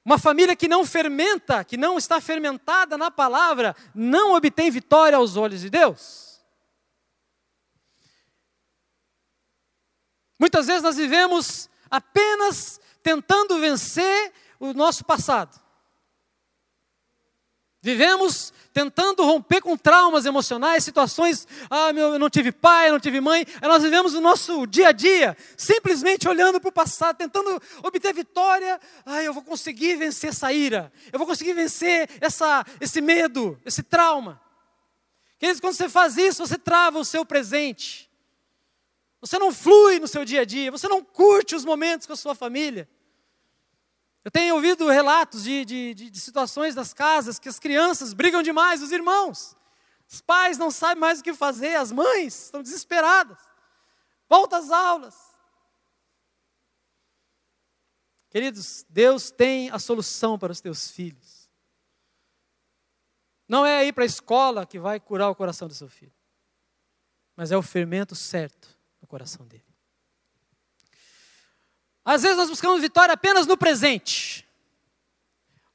Uma 0.04 0.18
família 0.18 0.56
que 0.56 0.68
não 0.68 0.86
fermenta, 0.86 1.64
que 1.64 1.78
não 1.78 1.98
está 1.98 2.20
fermentada 2.20 2.98
na 2.98 3.12
palavra, 3.12 3.76
não 3.94 4.34
obtém 4.34 4.72
vitória 4.72 5.18
aos 5.18 5.36
olhos 5.36 5.62
de 5.62 5.70
Deus. 5.70 6.27
Muitas 10.40 10.68
vezes 10.68 10.84
nós 10.84 10.98
vivemos 10.98 11.70
apenas 11.90 12.80
tentando 13.02 13.60
vencer 13.60 14.32
o 14.60 14.74
nosso 14.74 15.04
passado. 15.06 15.60
Vivemos 17.82 18.52
tentando 18.74 19.24
romper 19.24 19.62
com 19.62 19.78
traumas 19.78 20.26
emocionais, 20.26 20.84
situações, 20.84 21.48
ah, 21.70 21.94
meu, 21.94 22.14
eu 22.14 22.20
não 22.20 22.30
tive 22.30 22.52
pai, 22.52 22.90
eu 22.90 22.94
não 22.94 23.00
tive 23.00 23.22
mãe. 23.22 23.46
Nós 23.62 23.82
vivemos 23.82 24.14
o 24.14 24.22
nosso 24.22 24.68
dia 24.68 24.90
a 24.90 24.92
dia, 24.92 25.38
simplesmente 25.56 26.28
olhando 26.28 26.60
para 26.60 26.70
o 26.70 26.72
passado, 26.72 27.18
tentando 27.18 27.62
obter 27.82 28.14
vitória. 28.14 28.80
Ah, 29.06 29.24
eu 29.24 29.34
vou 29.34 29.44
conseguir 29.44 29.96
vencer 29.96 30.32
essa 30.32 30.52
ira, 30.52 30.92
eu 31.14 31.18
vou 31.18 31.28
conseguir 31.28 31.54
vencer 31.54 32.10
essa, 32.20 32.66
esse 32.82 33.00
medo, 33.00 33.60
esse 33.64 33.82
trauma. 33.82 34.42
Queridos, 35.40 35.62
quando 35.62 35.76
você 35.76 35.88
faz 35.88 36.18
isso, 36.18 36.46
você 36.46 36.58
trava 36.58 37.00
o 37.00 37.06
seu 37.06 37.26
presente. 37.26 38.07
Você 39.20 39.40
não 39.40 39.52
flui 39.52 40.00
no 40.00 40.08
seu 40.08 40.24
dia 40.24 40.42
a 40.42 40.46
dia, 40.46 40.72
você 40.72 40.88
não 40.88 41.04
curte 41.04 41.56
os 41.56 41.66
momentos 41.66 42.06
com 42.06 42.14
a 42.14 42.18
sua 42.18 42.36
família. 42.36 42.88
Eu 44.24 44.30
tenho 44.30 44.56
ouvido 44.56 44.88
relatos 44.90 45.44
de, 45.44 45.66
de, 45.66 45.94
de, 45.94 46.10
de, 46.10 46.20
situações 46.20 46.76
das 46.76 46.94
casas 46.94 47.40
que 47.40 47.50
as 47.50 47.60
crianças 47.60 48.14
brigam 48.14 48.44
demais, 48.44 48.82
os 48.82 48.92
irmãos. 48.92 49.56
Os 50.08 50.22
pais 50.22 50.58
não 50.58 50.70
sabem 50.70 51.00
mais 51.00 51.20
o 51.20 51.24
que 51.24 51.34
fazer, 51.34 51.76
as 51.76 51.92
mães 51.92 52.46
estão 52.46 52.62
desesperadas. 52.62 53.38
Volta 54.30 54.58
às 54.58 54.70
aulas. 54.70 55.16
Queridos, 58.30 58.86
Deus 58.90 59.32
tem 59.32 59.72
a 59.72 59.80
solução 59.80 60.38
para 60.38 60.52
os 60.52 60.62
teus 60.62 60.92
filhos. 60.92 61.50
Não 63.48 63.66
é 63.66 63.86
ir 63.86 63.94
para 63.94 64.04
a 64.04 64.06
escola 64.06 64.66
que 64.66 64.78
vai 64.78 65.00
curar 65.00 65.30
o 65.30 65.36
coração 65.36 65.68
do 65.68 65.74
seu 65.74 65.88
filho, 65.88 66.14
mas 67.36 67.52
é 67.52 67.58
o 67.58 67.62
fermento 67.62 68.14
certo 68.14 68.77
no 69.02 69.08
coração 69.08 69.46
dele. 69.48 69.64
Às 72.04 72.22
vezes 72.22 72.38
nós 72.38 72.50
buscamos 72.50 72.80
vitória 72.80 73.14
apenas 73.14 73.46
no 73.46 73.58
presente. 73.58 74.48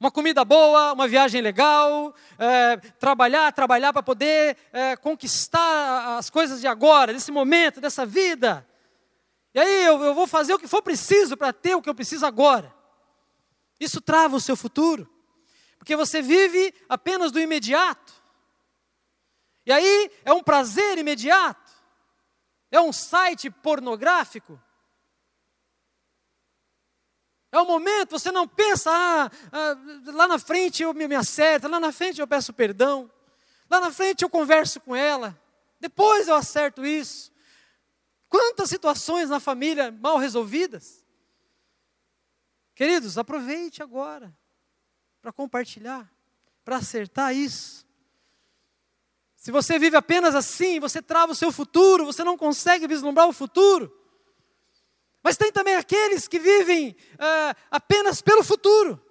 Uma 0.00 0.11
comida 0.11 0.45
boa, 0.45 0.95
uma 0.95 1.07
viagem 1.07 1.41
legal, 1.41 2.12
é, 2.37 2.76
trabalhar, 2.99 3.52
trabalhar 3.52 3.93
para 3.93 4.02
poder 4.02 4.57
é, 4.73 4.97
conquistar 4.97 6.17
as 6.19 6.29
coisas 6.29 6.61
de 6.61 6.67
agora, 6.67 7.12
desse 7.12 7.31
momento, 7.31 7.81
dessa 7.81 8.05
vida. 8.05 8.67
E 9.55 9.61
aí 9.61 9.85
eu, 9.85 10.02
eu 10.02 10.14
vou 10.14 10.26
fazer 10.26 10.55
o 10.55 10.59
que 10.59 10.67
for 10.67 10.83
preciso 10.83 11.37
para 11.37 11.52
ter 11.52 11.75
o 11.75 11.83
que 11.83 11.88
eu 11.88 11.95
preciso 11.95 12.26
agora. 12.26 12.75
Isso 13.79 14.00
trava 14.00 14.35
o 14.35 14.41
seu 14.41 14.57
futuro, 14.57 15.09
porque 15.79 15.95
você 15.95 16.23
vive 16.23 16.75
apenas 16.88 17.31
do 17.31 17.38
imediato. 17.38 18.12
E 19.67 19.71
aí 19.71 20.11
é 20.25 20.33
um 20.33 20.43
prazer 20.43 20.99
imediato, 20.99 21.62
é 22.73 22.81
um 22.81 22.93
site 22.93 23.49
pornográfico 23.50 24.61
é 27.52 27.59
o 27.61 27.67
momento, 27.67 28.19
você 28.19 28.33
não 28.33 28.49
pensa, 28.49 28.91
ah, 28.91 29.30
ah, 29.52 29.76
lá 30.06 30.26
na 30.26 30.39
frente 30.39 30.82
eu 30.82 30.95
me, 30.95 31.06
me 31.06 31.15
acerto, 31.15 31.69
lá 31.69 31.78
na 31.78 31.93
frente 31.93 32.19
eu 32.19 32.26
peço 32.26 32.50
perdão, 32.50 33.11
lá 33.69 33.78
na 33.78 33.93
frente 33.93 34.23
eu 34.23 34.30
converso 34.30 34.80
com 34.80 34.97
ela, 34.97 35.39
depois 35.78 36.28
eu 36.28 36.35
acerto 36.35 36.85
isso. 36.85 37.30
Quantas 38.26 38.71
situações 38.71 39.28
na 39.28 39.39
família 39.39 39.93
mal 39.93 40.17
resolvidas? 40.17 41.04
Queridos, 42.75 43.19
aproveite 43.19 43.82
agora 43.82 44.35
para 45.21 45.30
compartilhar, 45.30 46.11
para 46.65 46.76
acertar 46.76 47.37
isso. 47.37 47.87
Se 49.43 49.50
você 49.50 49.76
vive 49.76 49.97
apenas 49.97 50.37
assim, 50.37 50.78
você 50.78 51.02
trava 51.02 51.33
o 51.33 51.35
seu 51.35 51.50
futuro, 51.50 52.07
você 52.07 52.23
não 52.23 52.39
consegue 52.39 52.87
vislumbrar 52.87 53.26
o 53.26 53.33
futuro. 53.33 53.93
Mas 55.21 55.37
tem 55.37 55.50
também 55.50 55.75
aqueles 55.75 56.28
que 56.28 56.39
vivem 56.39 56.95
uh, 57.15 57.57
apenas 57.69 58.23
pelo 58.23 58.45
futuro. 58.45 59.05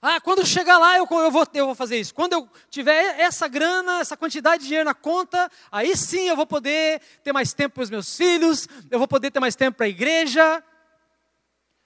Ah, 0.00 0.20
quando 0.20 0.46
chegar 0.46 0.78
lá 0.78 0.96
eu, 0.96 1.08
eu, 1.10 1.30
vou, 1.32 1.44
eu 1.54 1.66
vou 1.66 1.74
fazer 1.74 1.98
isso. 1.98 2.14
Quando 2.14 2.34
eu 2.34 2.48
tiver 2.70 3.18
essa 3.18 3.48
grana, 3.48 3.98
essa 3.98 4.16
quantidade 4.16 4.62
de 4.62 4.68
dinheiro 4.68 4.88
na 4.88 4.94
conta, 4.94 5.50
aí 5.68 5.96
sim 5.96 6.28
eu 6.28 6.36
vou 6.36 6.46
poder 6.46 7.00
ter 7.24 7.32
mais 7.32 7.52
tempo 7.52 7.74
para 7.74 7.82
os 7.82 7.90
meus 7.90 8.16
filhos, 8.16 8.68
eu 8.92 8.98
vou 9.00 9.08
poder 9.08 9.32
ter 9.32 9.40
mais 9.40 9.56
tempo 9.56 9.78
para 9.78 9.86
a 9.86 9.88
igreja. 9.88 10.62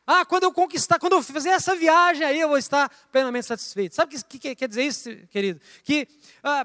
Ah, 0.07 0.25
quando 0.25 0.45
eu 0.45 0.53
conquistar, 0.53 1.01
quando 1.01 1.15
eu 1.15 1.23
fizer 1.23 1.51
essa 1.51 1.75
viagem, 1.75 2.25
aí 2.25 2.39
eu 2.39 2.49
vou 2.49 2.59
estar 2.59 2.89
plenamente 3.11 3.47
satisfeito. 3.47 3.95
Sabe 3.97 4.15
o 4.17 4.25
que, 4.25 4.39
que, 4.39 4.55
quer 4.55 4.69
dizer 4.69 4.85
isso, 4.85 5.11
querido? 5.29 5.61
Que 5.83 6.07
ah, 6.45 6.65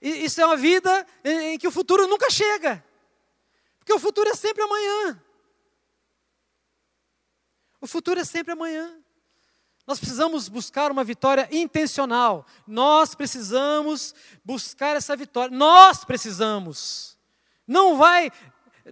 isso 0.00 0.40
é 0.40 0.46
uma 0.46 0.56
vida 0.56 1.06
em, 1.22 1.58
que 1.58 1.68
o 1.68 1.70
futuro 1.70 2.06
nunca 2.06 2.30
chega. 2.30 2.82
Porque 3.78 3.92
o 3.92 3.98
futuro 3.98 4.30
é 4.30 4.34
sempre 4.34 4.62
amanhã. 4.62 5.22
O 7.82 7.86
futuro 7.86 8.18
é 8.18 8.24
sempre 8.24 8.52
amanhã. 8.52 8.98
Nós 9.86 9.98
precisamos 9.98 10.48
buscar 10.48 10.90
uma 10.90 11.04
vitória 11.04 11.48
intencional. 11.50 12.46
Nós 12.66 13.14
precisamos 13.14 14.14
buscar 14.42 14.96
essa 14.96 15.14
vitória. 15.14 15.54
Nós 15.54 16.02
precisamos. 16.02 17.18
Não 17.66 17.98
vai, 17.98 18.30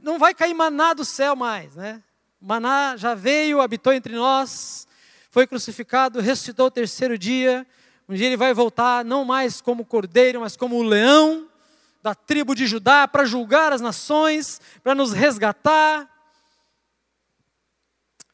não 0.03 0.19
vai 0.19 0.35
cair 0.35 0.53
maná 0.53 0.93
do 0.93 1.07
céu 1.07 1.35
mais, 1.35 1.75
né? 1.75 2.03
Maná 2.41 2.97
já 2.97 3.15
veio, 3.15 3.61
habitou 3.61 3.93
entre 3.93 4.15
nós, 4.15 4.87
foi 5.31 5.47
crucificado, 5.47 6.21
ressuscitou 6.21 6.67
o 6.67 6.71
terceiro 6.71 7.19
dia. 7.19 7.67
Um 8.09 8.15
dia 8.15 8.27
ele 8.27 8.37
vai 8.37 8.55
voltar, 8.55 9.05
não 9.05 9.25
mais 9.25 9.61
como 9.61 9.85
cordeiro, 9.85 10.41
mas 10.41 10.57
como 10.57 10.77
o 10.77 10.83
leão 10.83 11.49
da 12.03 12.15
tribo 12.15 12.55
de 12.55 12.67
Judá 12.67 13.07
para 13.09 13.25
julgar 13.25 13.73
as 13.73 13.81
nações, 13.81 14.61
para 14.83 14.95
nos 14.95 15.13
resgatar. 15.13 16.09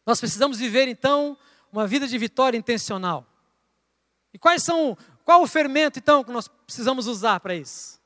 Nós 0.06 0.20
precisamos 0.20 0.58
viver 0.58 0.86
então 0.86 1.36
uma 1.72 1.86
vida 1.86 2.06
de 2.06 2.16
vitória 2.18 2.58
intencional. 2.58 3.26
E 4.32 4.38
quais 4.38 4.62
são, 4.62 4.96
qual 5.24 5.42
o 5.42 5.46
fermento 5.46 5.98
então 5.98 6.22
que 6.22 6.30
nós 6.30 6.46
precisamos 6.46 7.06
usar 7.06 7.40
para 7.40 7.54
isso? 7.54 8.00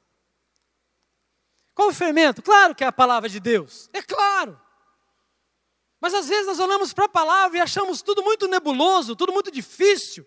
Qual 1.74 1.88
o 1.88 1.92
fermento? 1.92 2.40
Claro 2.42 2.74
que 2.74 2.84
é 2.84 2.86
a 2.86 2.92
palavra 2.92 3.28
de 3.28 3.40
Deus. 3.40 3.90
É 3.92 4.00
claro. 4.00 4.58
Mas 6.00 6.14
às 6.14 6.28
vezes 6.28 6.46
nós 6.46 6.58
olhamos 6.58 6.92
para 6.92 7.06
a 7.06 7.08
palavra 7.08 7.58
e 7.58 7.60
achamos 7.60 8.02
tudo 8.02 8.22
muito 8.22 8.46
nebuloso, 8.46 9.16
tudo 9.16 9.32
muito 9.32 9.50
difícil. 9.50 10.26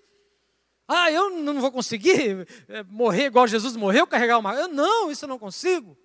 Ah, 0.87 1.09
eu 1.11 1.29
não 1.29 1.61
vou 1.61 1.71
conseguir 1.71 2.45
é, 2.67 2.83
morrer 2.83 3.25
igual 3.25 3.47
Jesus 3.47 3.75
morreu, 3.75 4.05
carregar 4.05 4.37
uma. 4.37 4.53
Eu, 4.53 4.67
não, 4.67 5.09
isso 5.09 5.23
eu 5.23 5.29
não 5.29 5.39
consigo. 5.39 5.97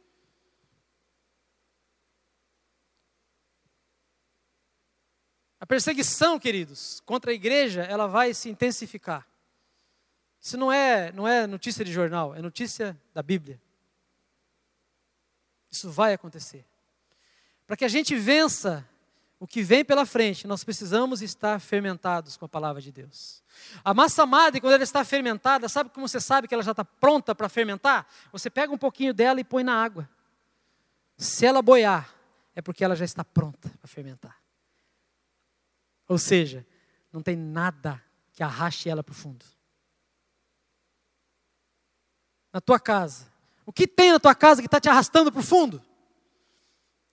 A 5.58 5.66
perseguição, 5.66 6.38
queridos, 6.38 7.00
contra 7.00 7.32
a 7.32 7.34
igreja, 7.34 7.82
ela 7.82 8.06
vai 8.06 8.32
se 8.32 8.48
intensificar. 8.48 9.26
Isso 10.40 10.56
não 10.56 10.70
é, 10.70 11.10
não 11.10 11.26
é 11.26 11.44
notícia 11.44 11.84
de 11.84 11.92
jornal, 11.92 12.32
é 12.32 12.40
notícia 12.40 12.96
da 13.12 13.20
Bíblia. 13.20 13.60
Isso 15.68 15.90
vai 15.90 16.12
acontecer. 16.12 16.64
Para 17.66 17.76
que 17.76 17.84
a 17.84 17.88
gente 17.88 18.14
vença 18.14 18.88
o 19.38 19.46
que 19.46 19.62
vem 19.62 19.84
pela 19.84 20.06
frente, 20.06 20.46
nós 20.46 20.64
precisamos 20.64 21.20
estar 21.20 21.60
fermentados 21.60 22.36
com 22.36 22.46
a 22.46 22.48
palavra 22.48 22.80
de 22.80 22.90
Deus. 22.90 23.42
A 23.84 23.92
massa 23.92 24.24
madre, 24.24 24.60
quando 24.60 24.72
ela 24.72 24.82
está 24.82 25.04
fermentada, 25.04 25.68
sabe 25.68 25.90
como 25.90 26.08
você 26.08 26.20
sabe 26.20 26.48
que 26.48 26.54
ela 26.54 26.62
já 26.62 26.70
está 26.70 26.84
pronta 26.84 27.34
para 27.34 27.48
fermentar? 27.48 28.06
Você 28.32 28.48
pega 28.48 28.72
um 28.72 28.78
pouquinho 28.78 29.12
dela 29.12 29.38
e 29.38 29.44
põe 29.44 29.62
na 29.62 29.74
água. 29.74 30.08
Se 31.18 31.44
ela 31.44 31.60
boiar, 31.60 32.14
é 32.54 32.62
porque 32.62 32.82
ela 32.82 32.96
já 32.96 33.04
está 33.04 33.22
pronta 33.24 33.70
para 33.78 33.88
fermentar. 33.88 34.40
Ou 36.08 36.16
seja, 36.16 36.66
não 37.12 37.20
tem 37.20 37.36
nada 37.36 38.02
que 38.32 38.42
arraste 38.42 38.88
ela 38.88 39.02
para 39.02 39.12
o 39.12 39.14
fundo. 39.14 39.44
Na 42.52 42.60
tua 42.60 42.80
casa, 42.80 43.26
o 43.66 43.72
que 43.72 43.86
tem 43.86 44.12
na 44.12 44.18
tua 44.18 44.34
casa 44.34 44.62
que 44.62 44.66
está 44.66 44.80
te 44.80 44.88
arrastando 44.88 45.30
para 45.30 45.40
o 45.40 45.44
fundo? 45.44 45.82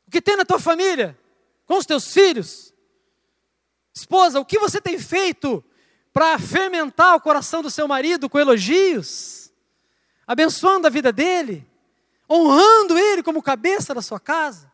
O 0.08 0.12
que 0.12 0.22
tem 0.22 0.38
na 0.38 0.46
tua 0.46 0.60
família 0.60 1.18
com 1.66 1.78
os 1.78 1.86
teus 1.86 2.14
filhos? 2.14 2.74
Esposa, 3.94 4.40
o 4.40 4.46
que 4.46 4.60
você 4.60 4.82
tem 4.82 4.98
feito 4.98 5.64
para 6.12 6.38
fermentar 6.38 7.16
o 7.16 7.22
coração 7.22 7.62
do 7.62 7.70
seu 7.70 7.88
marido 7.88 8.30
com 8.30 8.40
elogios, 8.40 9.52
abençoando 10.26 10.88
a 10.88 10.90
vida 10.90 11.12
dele, 11.12 11.68
honrando 12.30 12.98
ele 12.98 13.22
como 13.24 13.42
cabeça 13.42 13.94
da 13.94 14.02
sua 14.02 14.20
casa? 14.20 14.72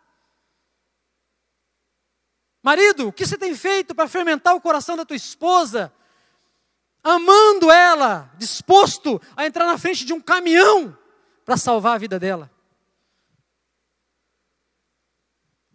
Marido, 2.61 3.07
o 3.07 3.13
que 3.13 3.25
você 3.25 3.37
tem 3.37 3.55
feito 3.55 3.95
para 3.95 4.07
fermentar 4.07 4.53
o 4.55 4.61
coração 4.61 4.97
da 4.97 5.05
tua 5.05 5.15
esposa, 5.15 5.93
amando 7.03 7.71
ela, 7.71 8.31
disposto 8.37 9.21
a 9.35 9.45
entrar 9.45 9.65
na 9.65 9.77
frente 9.77 10.05
de 10.05 10.13
um 10.13 10.19
caminhão 10.19 10.97
para 11.45 11.57
salvar 11.57 11.95
a 11.95 11.97
vida 11.97 12.19
dela? 12.19 12.51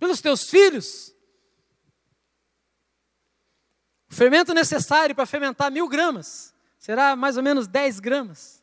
Pelos 0.05 0.21
teus 0.21 0.51
filhos, 0.51 1.15
o 4.11 4.15
fermento 4.15 4.53
necessário 4.53 5.15
para 5.15 5.25
fermentar 5.25 5.73
mil 5.73 5.89
gramas 5.89 6.55
será 6.79 7.17
mais 7.17 7.39
ou 7.39 7.43
menos 7.43 7.67
10 7.67 8.01
gramas. 8.01 8.63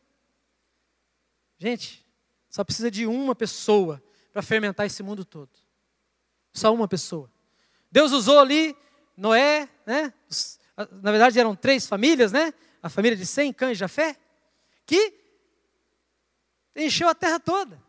Gente, 1.58 2.06
só 2.48 2.64
precisa 2.64 2.92
de 2.92 3.08
uma 3.08 3.34
pessoa 3.34 4.00
para 4.32 4.44
fermentar 4.44 4.86
esse 4.86 5.02
mundo 5.02 5.26
todo. 5.26 5.50
Só 6.54 6.72
uma 6.72 6.88
pessoa. 6.88 7.28
Deus 7.92 8.12
usou 8.12 8.38
ali 8.40 8.78
Noé, 9.18 9.68
né? 9.84 10.14
Na 11.02 11.10
verdade 11.10 11.40
eram 11.40 11.56
três 11.56 11.88
famílias, 11.88 12.32
né? 12.32 12.54
A 12.84 12.88
família 12.88 13.18
de 13.18 13.26
Sem, 13.26 13.52
Cã 13.52 13.72
e 13.72 13.76
Jafé, 13.76 14.16
que 14.86 15.12
encheu 16.76 17.10
a 17.10 17.16
terra 17.16 17.40
toda. 17.40 17.82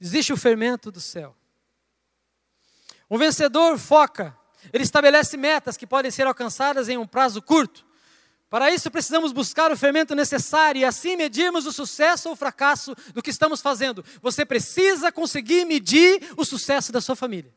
Existe 0.00 0.32
o 0.32 0.36
fermento 0.36 0.90
do 0.90 1.00
céu. 1.00 1.36
Um 3.10 3.18
vencedor 3.18 3.78
foca, 3.78 4.36
ele 4.72 4.84
estabelece 4.84 5.36
metas 5.36 5.76
que 5.76 5.86
podem 5.86 6.10
ser 6.10 6.26
alcançadas 6.26 6.88
em 6.88 6.96
um 6.96 7.06
prazo 7.06 7.42
curto. 7.42 7.84
Para 8.48 8.70
isso, 8.72 8.90
precisamos 8.90 9.30
buscar 9.30 9.70
o 9.70 9.76
fermento 9.76 10.14
necessário 10.14 10.80
e 10.80 10.84
assim 10.84 11.16
medirmos 11.16 11.66
o 11.66 11.72
sucesso 11.72 12.28
ou 12.28 12.34
o 12.34 12.36
fracasso 12.36 12.96
do 13.14 13.22
que 13.22 13.30
estamos 13.30 13.60
fazendo. 13.60 14.04
Você 14.20 14.44
precisa 14.44 15.12
conseguir 15.12 15.64
medir 15.64 16.20
o 16.36 16.44
sucesso 16.44 16.90
da 16.90 17.00
sua 17.00 17.14
família. 17.14 17.54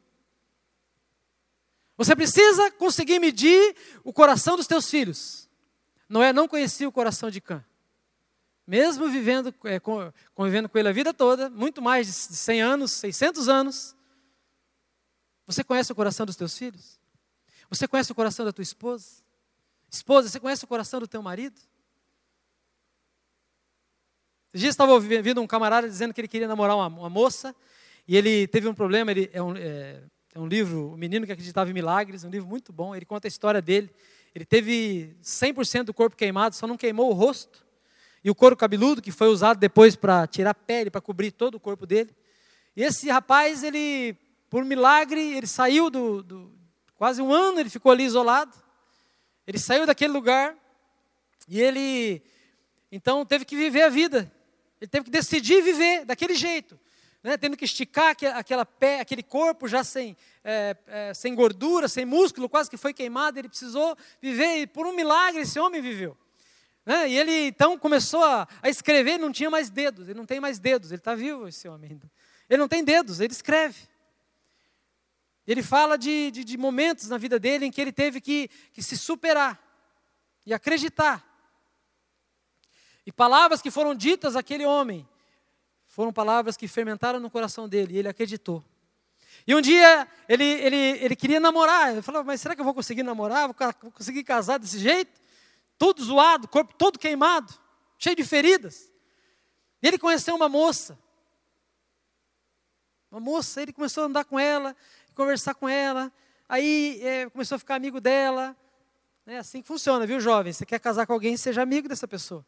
Você 1.98 2.16
precisa 2.16 2.70
conseguir 2.72 3.20
medir 3.20 3.76
o 4.04 4.12
coração 4.12 4.56
dos 4.56 4.68
teus 4.68 4.90
filhos. 4.90 5.50
Noé 6.08 6.34
não 6.34 6.48
conhecia 6.48 6.88
o 6.88 6.92
coração 6.92 7.32
de 7.32 7.42
Cã. 7.42 7.64
Mesmo 8.66 9.10
vivendo, 9.10 9.54
é, 9.66 9.80
convivendo 10.34 10.70
com 10.70 10.78
ele 10.78 10.88
a 10.88 10.94
vida 10.94 11.14
toda, 11.14 11.50
muito 11.50 11.82
mais 11.82 12.08
de 12.08 12.14
100 12.14 12.62
anos, 12.62 12.92
600 12.94 13.50
anos, 13.50 13.96
você 15.46 15.64
conhece 15.64 15.92
o 15.92 15.96
coração 15.96 16.26
dos 16.26 16.36
teus 16.36 16.58
filhos? 16.58 17.00
Você 17.70 17.88
conhece 17.88 18.12
o 18.12 18.16
coração 18.16 18.46
da 18.46 18.54
tua 18.54 18.62
esposa? 18.62 19.24
Esposa, 19.90 20.30
você 20.30 20.40
conhece 20.40 20.64
o 20.64 20.68
coração 20.68 21.00
do 21.00 21.08
teu 21.08 21.22
marido? 21.22 21.60
Esses 24.54 24.62
dias 24.62 24.74
estava 24.74 24.94
ouvindo 24.94 25.42
um 25.42 25.48
camarada 25.48 25.88
dizendo 25.88 26.14
que 26.14 26.22
ele 26.22 26.28
queria 26.28 26.48
namorar 26.48 26.76
uma, 26.76 26.88
uma 26.88 27.10
moça 27.10 27.56
e 28.08 28.16
ele 28.16 28.48
teve 28.48 28.68
um 28.68 28.74
problema. 28.74 29.12
Ele 29.12 29.30
é 29.34 29.42
um, 29.42 29.56
é, 29.58 30.04
é 30.34 30.40
um 30.40 30.48
livro, 30.48 30.94
O 30.94 30.98
Menino 30.98 31.26
que 31.26 31.32
Acreditava 31.32 31.70
em 31.70 31.74
Milagres, 31.74 32.24
um 32.24 32.30
livro 32.30 32.48
muito 32.48 32.72
bom. 32.72 32.96
Ele 32.96 33.06
conta 33.06 33.28
a 33.28 33.30
história 33.30 33.62
dele. 33.62 33.90
Ele 34.34 34.46
teve 34.46 35.16
100% 35.22 35.84
do 35.84 35.94
corpo 35.94 36.16
queimado, 36.16 36.56
só 36.56 36.66
não 36.66 36.78
queimou 36.78 37.10
o 37.10 37.14
rosto. 37.14 37.63
E 38.24 38.30
o 38.30 38.36
couro 38.36 38.56
cabeludo, 38.56 39.02
que 39.02 39.12
foi 39.12 39.28
usado 39.28 39.60
depois 39.60 39.96
para 39.96 40.26
tirar 40.28 40.54
pele, 40.54 40.90
para 40.90 41.02
cobrir 41.02 41.32
todo 41.32 41.56
o 41.56 41.60
corpo 41.60 41.86
dele. 41.86 42.16
E 42.76 42.84
esse 42.84 43.10
rapaz, 43.10 43.64
ele 43.64 44.18
por 44.50 44.64
milagre, 44.64 45.20
ele 45.36 45.48
saiu 45.48 45.90
do, 45.90 46.22
do, 46.22 46.54
Quase 46.96 47.22
um 47.22 47.34
ano 47.34 47.60
ele 47.60 47.70
ficou 47.70 47.92
ali 47.92 48.04
isolado. 48.04 48.56
Ele 49.46 49.60
saiu 49.60 49.86
daquele 49.86 50.14
lugar 50.14 50.56
e 51.50 51.60
ele. 51.60 52.22
Então 52.92 53.26
teve 53.26 53.44
que 53.46 53.56
viver 53.56 53.82
a 53.82 53.90
vida. 53.90 54.32
Ele 54.80 54.88
teve 54.88 55.06
que 55.06 55.12
decidir 55.12 55.62
viver 55.62 56.06
daquele 56.06 56.36
jeito. 56.36 56.80
Né, 57.22 57.38
tendo 57.38 57.58
que 57.58 57.66
esticar 57.66 58.16
aquela 58.36 58.66
pé, 58.66 59.00
aquele 59.00 59.24
corpo 59.24 59.68
já 59.68 59.84
sem, 59.84 60.16
é, 60.44 60.76
é, 60.88 61.14
sem 61.14 61.34
gordura, 61.34 61.88
sem 61.88 62.06
músculo, 62.06 62.50
quase 62.50 62.70
que 62.70 62.76
foi 62.76 62.94
queimado, 62.94 63.40
ele 63.40 63.48
precisou 63.48 63.98
viver, 64.22 64.62
e 64.62 64.68
por 64.68 64.86
um 64.86 64.94
milagre 64.94 65.42
esse 65.42 65.58
homem 65.58 65.82
viveu. 65.82 66.18
Né, 66.86 67.10
e 67.10 67.18
ele 67.18 67.48
então 67.48 67.78
começou 67.78 68.24
a, 68.24 68.48
a 68.62 68.70
escrever, 68.70 69.18
não 69.18 69.32
tinha 69.32 69.50
mais 69.50 69.70
dedos, 69.70 70.10
ele 70.10 70.18
não 70.18 70.26
tem 70.26 70.40
mais 70.40 70.60
dedos, 70.60 70.92
ele 70.92 71.00
está 71.00 71.16
vivo 71.16 71.48
esse 71.48 71.68
homem 71.68 71.92
ainda. 71.92 72.12
Ele 72.50 72.60
não 72.60 72.68
tem 72.68 72.84
dedos, 72.84 73.20
ele 73.22 73.32
escreve. 73.32 73.88
Ele 75.48 75.64
fala 75.64 75.98
de, 75.98 76.32
de, 76.32 76.44
de, 76.44 76.58
momentos 76.58 77.10
na 77.10 77.18
vida 77.18 77.40
dele 77.40 77.66
em 77.66 77.72
que 77.72 77.82
ele 77.82 77.92
teve 77.92 78.22
que, 78.22 78.50
que 78.72 78.82
se 78.82 78.98
superar 78.98 79.62
e 80.46 80.54
acreditar. 80.54 81.26
E 83.06 83.12
palavras 83.12 83.62
que 83.62 83.72
foram 83.72 83.94
ditas 83.94 84.36
àquele 84.36 84.66
homem 84.66 85.08
foram 85.88 86.12
palavras 86.12 86.58
que 86.58 86.68
fermentaram 86.68 87.20
no 87.20 87.30
coração 87.30 87.68
dele 87.68 87.94
e 87.94 87.98
ele 87.98 88.08
acreditou. 88.08 88.64
E 89.46 89.54
um 89.54 89.62
dia 89.62 90.08
ele, 90.28 90.44
ele, 90.44 90.76
ele 90.76 91.16
queria 91.16 91.40
namorar. 91.40 91.92
Ele 91.92 92.02
falou: 92.02 92.24
Mas 92.24 92.40
será 92.40 92.56
que 92.56 92.62
eu 92.62 92.66
vou 92.66 92.74
conseguir 92.74 93.04
namorar? 93.04 93.48
Vou 93.48 93.92
conseguir 93.92 94.24
casar 94.24 94.58
desse 94.58 94.80
jeito? 94.80 95.23
Todo 95.78 96.04
zoado, 96.04 96.48
corpo 96.48 96.74
todo 96.76 97.00
queimado, 97.00 97.54
cheio 97.98 98.16
de 98.16 98.24
feridas. 98.24 98.92
E 99.82 99.88
ele 99.88 99.98
conheceu 99.98 100.36
uma 100.36 100.48
moça. 100.48 100.98
Uma 103.12 103.20
moça, 103.20 103.62
ele 103.62 103.74
começou 103.74 104.04
a 104.04 104.08
andar 104.08 104.26
com 104.26 104.40
ela 104.40 104.76
conversar 105.14 105.54
com 105.54 105.70
ela, 105.70 106.12
aí 106.48 107.00
é, 107.02 107.30
começou 107.30 107.56
a 107.56 107.60
ficar 107.60 107.76
amigo 107.76 108.02
dela. 108.02 108.56
É 109.26 109.38
assim 109.38 109.62
que 109.62 109.68
funciona, 109.68 110.06
viu, 110.06 110.20
jovem? 110.20 110.52
Você 110.52 110.66
quer 110.66 110.80
casar 110.80 111.08
com 111.08 111.14
alguém, 111.14 111.38
seja 111.38 111.62
amigo 111.62 111.88
dessa 111.88 112.08
pessoa. 112.08 112.46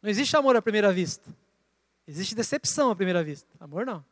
Não 0.00 0.08
existe 0.08 0.36
amor 0.36 0.56
à 0.56 0.62
primeira 0.62 0.92
vista. 0.92 1.28
Existe 2.06 2.34
decepção 2.34 2.90
à 2.90 2.96
primeira 2.96 3.24
vista. 3.24 3.48
Amor 3.58 3.84
não. 3.84 4.04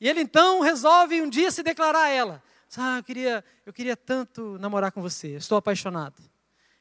E 0.00 0.08
ele 0.08 0.20
então 0.20 0.60
resolve 0.60 1.22
um 1.22 1.28
dia 1.28 1.50
se 1.50 1.62
declarar 1.62 2.04
a 2.04 2.08
ela. 2.08 2.42
Ah, 2.76 2.98
eu 2.98 3.04
queria, 3.04 3.44
eu 3.64 3.72
queria 3.72 3.96
tanto 3.96 4.58
namorar 4.58 4.92
com 4.92 5.00
você, 5.00 5.36
estou 5.36 5.58
apaixonado. 5.58 6.22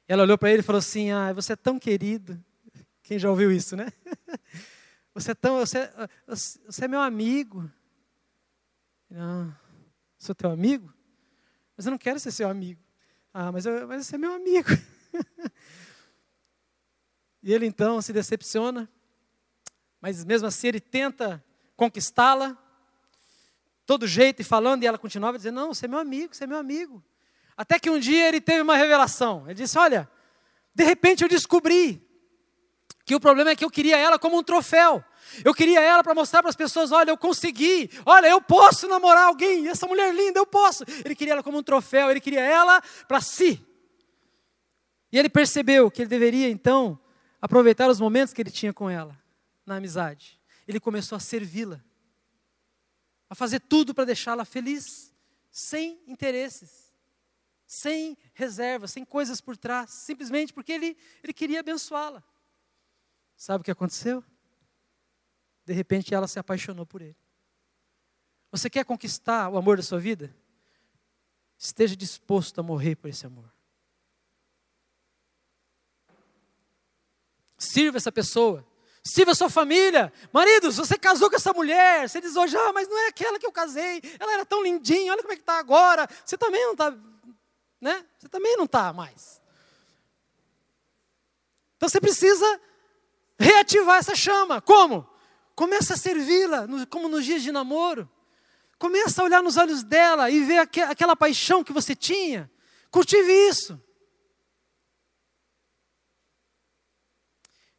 Ela 0.07 0.23
olhou 0.23 0.37
para 0.37 0.51
ele 0.51 0.59
e 0.59 0.63
falou 0.63 0.79
assim: 0.79 1.11
Ah, 1.11 1.33
você 1.33 1.53
é 1.53 1.55
tão 1.55 1.79
querido. 1.79 2.43
Quem 3.03 3.19
já 3.19 3.29
ouviu 3.29 3.51
isso, 3.51 3.75
né? 3.75 3.91
Você 5.15 5.29
é, 5.29 5.35
tão, 5.35 5.59
você, 5.59 5.91
você 6.65 6.85
é 6.85 6.87
meu 6.87 6.99
amigo. 6.99 7.69
Não, 9.07 9.55
sou 10.17 10.33
teu 10.33 10.49
amigo? 10.49 10.91
Mas 11.77 11.85
eu 11.85 11.91
não 11.91 11.99
quero 11.99 12.19
ser 12.19 12.31
seu 12.31 12.49
amigo. 12.49 12.81
Ah, 13.31 13.51
mas, 13.51 13.63
eu, 13.65 13.87
mas 13.87 14.07
você 14.07 14.15
é 14.15 14.17
meu 14.17 14.33
amigo. 14.33 14.69
e 17.43 17.53
ele 17.53 17.67
então 17.67 18.01
se 18.01 18.11
decepciona, 18.11 18.89
mas 20.01 20.25
mesmo 20.25 20.47
assim 20.47 20.69
ele 20.69 20.79
tenta 20.79 21.43
conquistá-la, 21.75 22.57
todo 23.85 24.07
jeito 24.07 24.41
e 24.41 24.43
falando, 24.45 24.83
e 24.83 24.87
ela 24.87 24.97
continuava 24.97 25.37
dizendo: 25.37 25.55
Não, 25.55 25.73
você 25.73 25.85
é 25.85 25.87
meu 25.87 25.99
amigo, 25.99 26.35
você 26.35 26.43
é 26.43 26.47
meu 26.47 26.57
amigo. 26.57 27.03
Até 27.55 27.79
que 27.79 27.89
um 27.89 27.99
dia 27.99 28.27
ele 28.27 28.41
teve 28.41 28.61
uma 28.61 28.75
revelação. 28.75 29.43
Ele 29.45 29.55
disse: 29.55 29.77
Olha, 29.77 30.09
de 30.73 30.83
repente 30.83 31.23
eu 31.23 31.29
descobri 31.29 32.01
que 33.05 33.15
o 33.15 33.19
problema 33.19 33.51
é 33.51 33.55
que 33.55 33.63
eu 33.63 33.69
queria 33.69 33.97
ela 33.97 34.17
como 34.17 34.37
um 34.37 34.43
troféu. 34.43 35.03
Eu 35.43 35.53
queria 35.53 35.81
ela 35.81 36.03
para 36.03 36.13
mostrar 36.13 36.41
para 36.41 36.49
as 36.49 36.55
pessoas: 36.55 36.91
olha, 36.91 37.11
eu 37.11 37.17
consegui, 37.17 37.89
olha, 38.05 38.27
eu 38.27 38.41
posso 38.41 38.87
namorar 38.87 39.25
alguém, 39.25 39.67
essa 39.67 39.87
mulher 39.87 40.13
linda, 40.13 40.39
eu 40.39 40.45
posso. 40.45 40.83
Ele 41.03 41.15
queria 41.15 41.33
ela 41.33 41.43
como 41.43 41.57
um 41.57 41.63
troféu, 41.63 42.09
ele 42.09 42.21
queria 42.21 42.41
ela 42.41 42.81
para 43.07 43.21
si. 43.21 43.65
E 45.11 45.17
ele 45.17 45.29
percebeu 45.29 45.91
que 45.91 46.01
ele 46.01 46.09
deveria 46.09 46.49
então 46.49 46.99
aproveitar 47.41 47.89
os 47.89 47.99
momentos 47.99 48.33
que 48.33 48.41
ele 48.41 48.51
tinha 48.51 48.73
com 48.73 48.89
ela, 48.89 49.17
na 49.65 49.75
amizade. 49.75 50.39
Ele 50.67 50.79
começou 50.79 51.15
a 51.15 51.19
servi-la, 51.19 51.83
a 53.33 53.35
fazer 53.35 53.61
tudo 53.61 53.95
para 53.95 54.05
deixá-la 54.05 54.45
feliz, 54.45 55.11
sem 55.49 55.99
interesses, 56.05 56.93
sem 57.65 58.15
reservas, 58.31 58.91
sem 58.91 59.03
coisas 59.03 59.41
por 59.41 59.57
trás, 59.57 59.89
simplesmente 59.89 60.53
porque 60.53 60.71
ele, 60.71 60.95
ele 61.23 61.33
queria 61.33 61.61
abençoá-la. 61.61 62.23
Sabe 63.35 63.61
o 63.61 63.65
que 63.65 63.71
aconteceu? 63.71 64.23
De 65.65 65.73
repente 65.73 66.13
ela 66.13 66.27
se 66.27 66.37
apaixonou 66.37 66.85
por 66.85 67.01
ele. 67.01 67.17
Você 68.51 68.69
quer 68.69 68.85
conquistar 68.85 69.49
o 69.49 69.57
amor 69.57 69.77
da 69.77 69.83
sua 69.83 69.99
vida? 69.99 70.31
Esteja 71.57 71.95
disposto 71.95 72.59
a 72.59 72.63
morrer 72.63 72.95
por 72.97 73.09
esse 73.09 73.25
amor. 73.25 73.51
Sirva 77.57 77.97
essa 77.97 78.11
pessoa. 78.11 78.63
Sirva 79.05 79.35
sua 79.35 79.49
família. 79.49 80.13
Maridos, 80.31 80.77
você 80.77 80.97
casou 80.97 81.29
com 81.29 81.35
essa 81.35 81.51
mulher. 81.51 82.07
Você 82.07 82.21
diz 82.21 82.35
hoje, 82.35 82.55
ah, 82.55 82.71
mas 82.73 82.87
não 82.87 82.97
é 82.99 83.07
aquela 83.07 83.37
que 83.37 83.45
eu 83.45 83.51
casei. 83.51 84.01
Ela 84.17 84.33
era 84.33 84.45
tão 84.45 84.63
lindinha. 84.63 85.11
Olha 85.11 85.21
como 85.21 85.33
é 85.33 85.35
que 85.35 85.41
está 85.41 85.59
agora. 85.59 86.07
Você 86.25 86.37
também 86.37 86.63
não 86.63 86.71
está, 86.71 86.95
né? 87.81 88.05
Você 88.17 88.29
também 88.29 88.55
não 88.55 88.63
está 88.63 88.93
mais. 88.93 89.41
Então 91.75 91.89
você 91.89 91.99
precisa 91.99 92.61
reativar 93.37 93.97
essa 93.97 94.15
chama. 94.15 94.61
Como? 94.61 95.05
Começa 95.53 95.95
a 95.95 95.97
servi-la, 95.97 96.65
como 96.89 97.09
nos 97.09 97.25
dias 97.25 97.43
de 97.43 97.51
namoro. 97.51 98.09
Começa 98.79 99.21
a 99.21 99.25
olhar 99.25 99.43
nos 99.43 99.57
olhos 99.57 99.83
dela 99.83 100.29
e 100.29 100.41
ver 100.45 100.59
aquela 100.59 101.15
paixão 101.15 101.61
que 101.61 101.73
você 101.73 101.93
tinha. 101.93 102.49
Cultive 102.89 103.31
isso. 103.49 103.79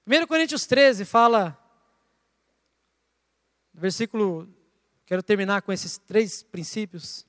1 0.06 0.26
Coríntios 0.26 0.66
13 0.66 1.06
fala, 1.06 1.58
versículo, 3.72 4.46
quero 5.06 5.22
terminar 5.22 5.62
com 5.62 5.72
esses 5.72 5.96
três 5.96 6.42
princípios. 6.42 7.26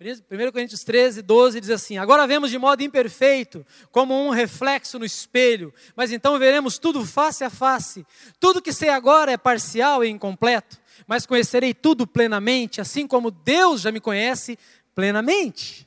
1 0.00 0.50
Coríntios 0.50 0.82
13, 0.82 1.20
12 1.20 1.60
diz 1.60 1.68
assim: 1.68 1.98
Agora 1.98 2.26
vemos 2.26 2.50
de 2.50 2.58
modo 2.58 2.82
imperfeito, 2.82 3.66
como 3.92 4.14
um 4.14 4.30
reflexo 4.30 4.98
no 4.98 5.04
espelho, 5.04 5.74
mas 5.94 6.10
então 6.10 6.38
veremos 6.38 6.78
tudo 6.78 7.04
face 7.04 7.44
a 7.44 7.50
face. 7.50 8.06
Tudo 8.38 8.62
que 8.62 8.72
sei 8.72 8.88
agora 8.88 9.30
é 9.30 9.36
parcial 9.36 10.02
e 10.02 10.08
incompleto, 10.08 10.78
mas 11.06 11.26
conhecerei 11.26 11.74
tudo 11.74 12.06
plenamente, 12.06 12.80
assim 12.80 13.06
como 13.06 13.30
Deus 13.30 13.82
já 13.82 13.92
me 13.92 14.00
conhece 14.00 14.58
plenamente. 14.94 15.86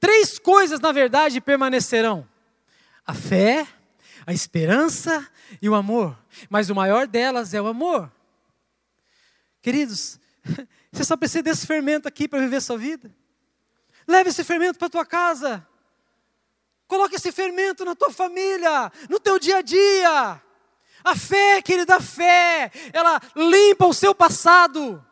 Três 0.00 0.38
coisas, 0.38 0.80
na 0.80 0.92
verdade, 0.92 1.42
permanecerão: 1.42 2.26
a 3.08 3.14
fé, 3.14 3.66
a 4.26 4.34
esperança 4.34 5.26
e 5.62 5.68
o 5.68 5.74
amor. 5.74 6.14
Mas 6.50 6.68
o 6.68 6.74
maior 6.74 7.06
delas 7.06 7.54
é 7.54 7.62
o 7.62 7.66
amor. 7.66 8.12
Queridos, 9.62 10.20
você 10.92 11.04
só 11.04 11.16
precisa 11.16 11.42
desse 11.42 11.66
fermento 11.66 12.06
aqui 12.06 12.28
para 12.28 12.38
viver 12.40 12.60
sua 12.60 12.76
vida. 12.76 13.10
Leve 14.06 14.28
esse 14.28 14.44
fermento 14.44 14.78
para 14.78 14.90
tua 14.90 15.06
casa. 15.06 15.66
Coloque 16.86 17.16
esse 17.16 17.32
fermento 17.32 17.82
na 17.82 17.94
tua 17.94 18.10
família, 18.10 18.92
no 19.08 19.18
teu 19.18 19.38
dia 19.38 19.56
a 19.56 19.62
dia. 19.62 20.42
A 21.02 21.16
fé, 21.16 21.62
querida, 21.62 21.96
a 21.96 22.00
fé, 22.00 22.70
ela 22.92 23.18
limpa 23.34 23.86
o 23.86 23.94
seu 23.94 24.14
passado. 24.14 25.02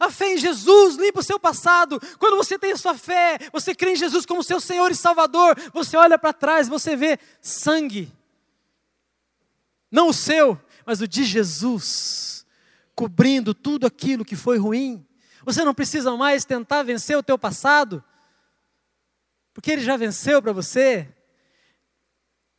A 0.00 0.10
fé 0.10 0.34
em 0.34 0.38
Jesus 0.38 0.96
limpa 0.96 1.20
o 1.20 1.22
seu 1.22 1.38
passado. 1.38 2.00
Quando 2.18 2.36
você 2.36 2.58
tem 2.58 2.72
a 2.72 2.76
sua 2.76 2.96
fé, 2.96 3.38
você 3.52 3.74
crê 3.74 3.92
em 3.92 3.96
Jesus 3.96 4.26
como 4.26 4.42
seu 4.42 4.60
Senhor 4.60 4.90
e 4.90 4.94
Salvador, 4.94 5.56
você 5.72 5.96
olha 5.96 6.18
para 6.18 6.32
trás, 6.32 6.68
você 6.68 6.96
vê 6.96 7.18
sangue. 7.40 8.12
Não 9.90 10.08
o 10.08 10.14
seu, 10.14 10.58
mas 10.86 11.00
o 11.00 11.08
de 11.08 11.24
Jesus 11.24 12.46
cobrindo 12.94 13.54
tudo 13.54 13.86
aquilo 13.86 14.24
que 14.24 14.36
foi 14.36 14.58
ruim. 14.58 15.06
Você 15.44 15.64
não 15.64 15.74
precisa 15.74 16.16
mais 16.16 16.44
tentar 16.44 16.82
vencer 16.82 17.16
o 17.16 17.22
teu 17.22 17.38
passado, 17.38 18.02
porque 19.52 19.72
ele 19.72 19.82
já 19.82 19.96
venceu 19.96 20.40
para 20.40 20.52
você. 20.52 21.08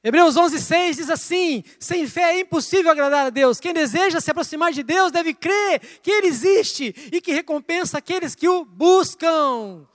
Hebreus 0.04 0.36
11:6 0.36 0.96
diz 0.96 1.10
assim: 1.10 1.63
sem 1.80 2.06
fé 2.06 2.36
é 2.36 2.39
impossível 2.42 2.92
agradar 2.92 3.28
a 3.28 3.30
Deus. 3.30 3.60
Quem 3.60 3.74
deseja 3.74 4.20
se 4.20 4.30
aproximar 4.30 4.74
de 4.74 4.84
Deus 4.84 5.13
deve 5.13 5.34
crer 5.34 5.80
que 6.02 6.12
Ele 6.12 6.28
existe 6.28 6.94
e 7.12 7.22
que 7.22 7.32
recompensa 7.32 8.00
aqueles 8.00 8.36
que 8.36 8.50
o 8.50 8.66
buscam. 8.66 9.88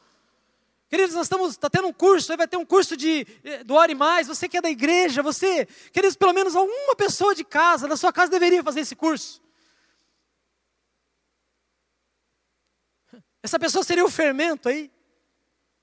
Queridos, 0.89 1.15
nós 1.15 1.27
estamos 1.27 1.59
tá 1.59 1.69
tendo 1.69 1.89
um 1.89 1.93
curso, 1.93 2.35
vai 2.35 2.49
ter 2.49 2.57
um 2.57 2.65
curso 2.65 2.97
de 2.97 3.27
eh, 3.45 3.63
do 3.63 3.75
Ore 3.75 3.95
Mais. 3.95 4.27
Você 4.27 4.49
que 4.49 4.57
é 4.57 4.63
da 4.63 4.71
igreja, 4.71 5.23
você, 5.23 5.67
queridos, 5.93 6.17
pelo 6.17 6.33
menos 6.33 6.57
alguma 6.57 6.97
pessoa 6.97 7.35
de 7.35 7.45
casa, 7.45 7.87
da 7.87 7.95
sua 7.95 8.11
casa 8.11 8.31
deveria 8.31 8.63
fazer 8.63 8.81
esse 8.81 8.97
curso. 8.97 9.43
Essa 13.43 13.59
pessoa 13.59 13.85
seria 13.85 14.05
o 14.05 14.11
fermento 14.11 14.71
aí, 14.71 14.91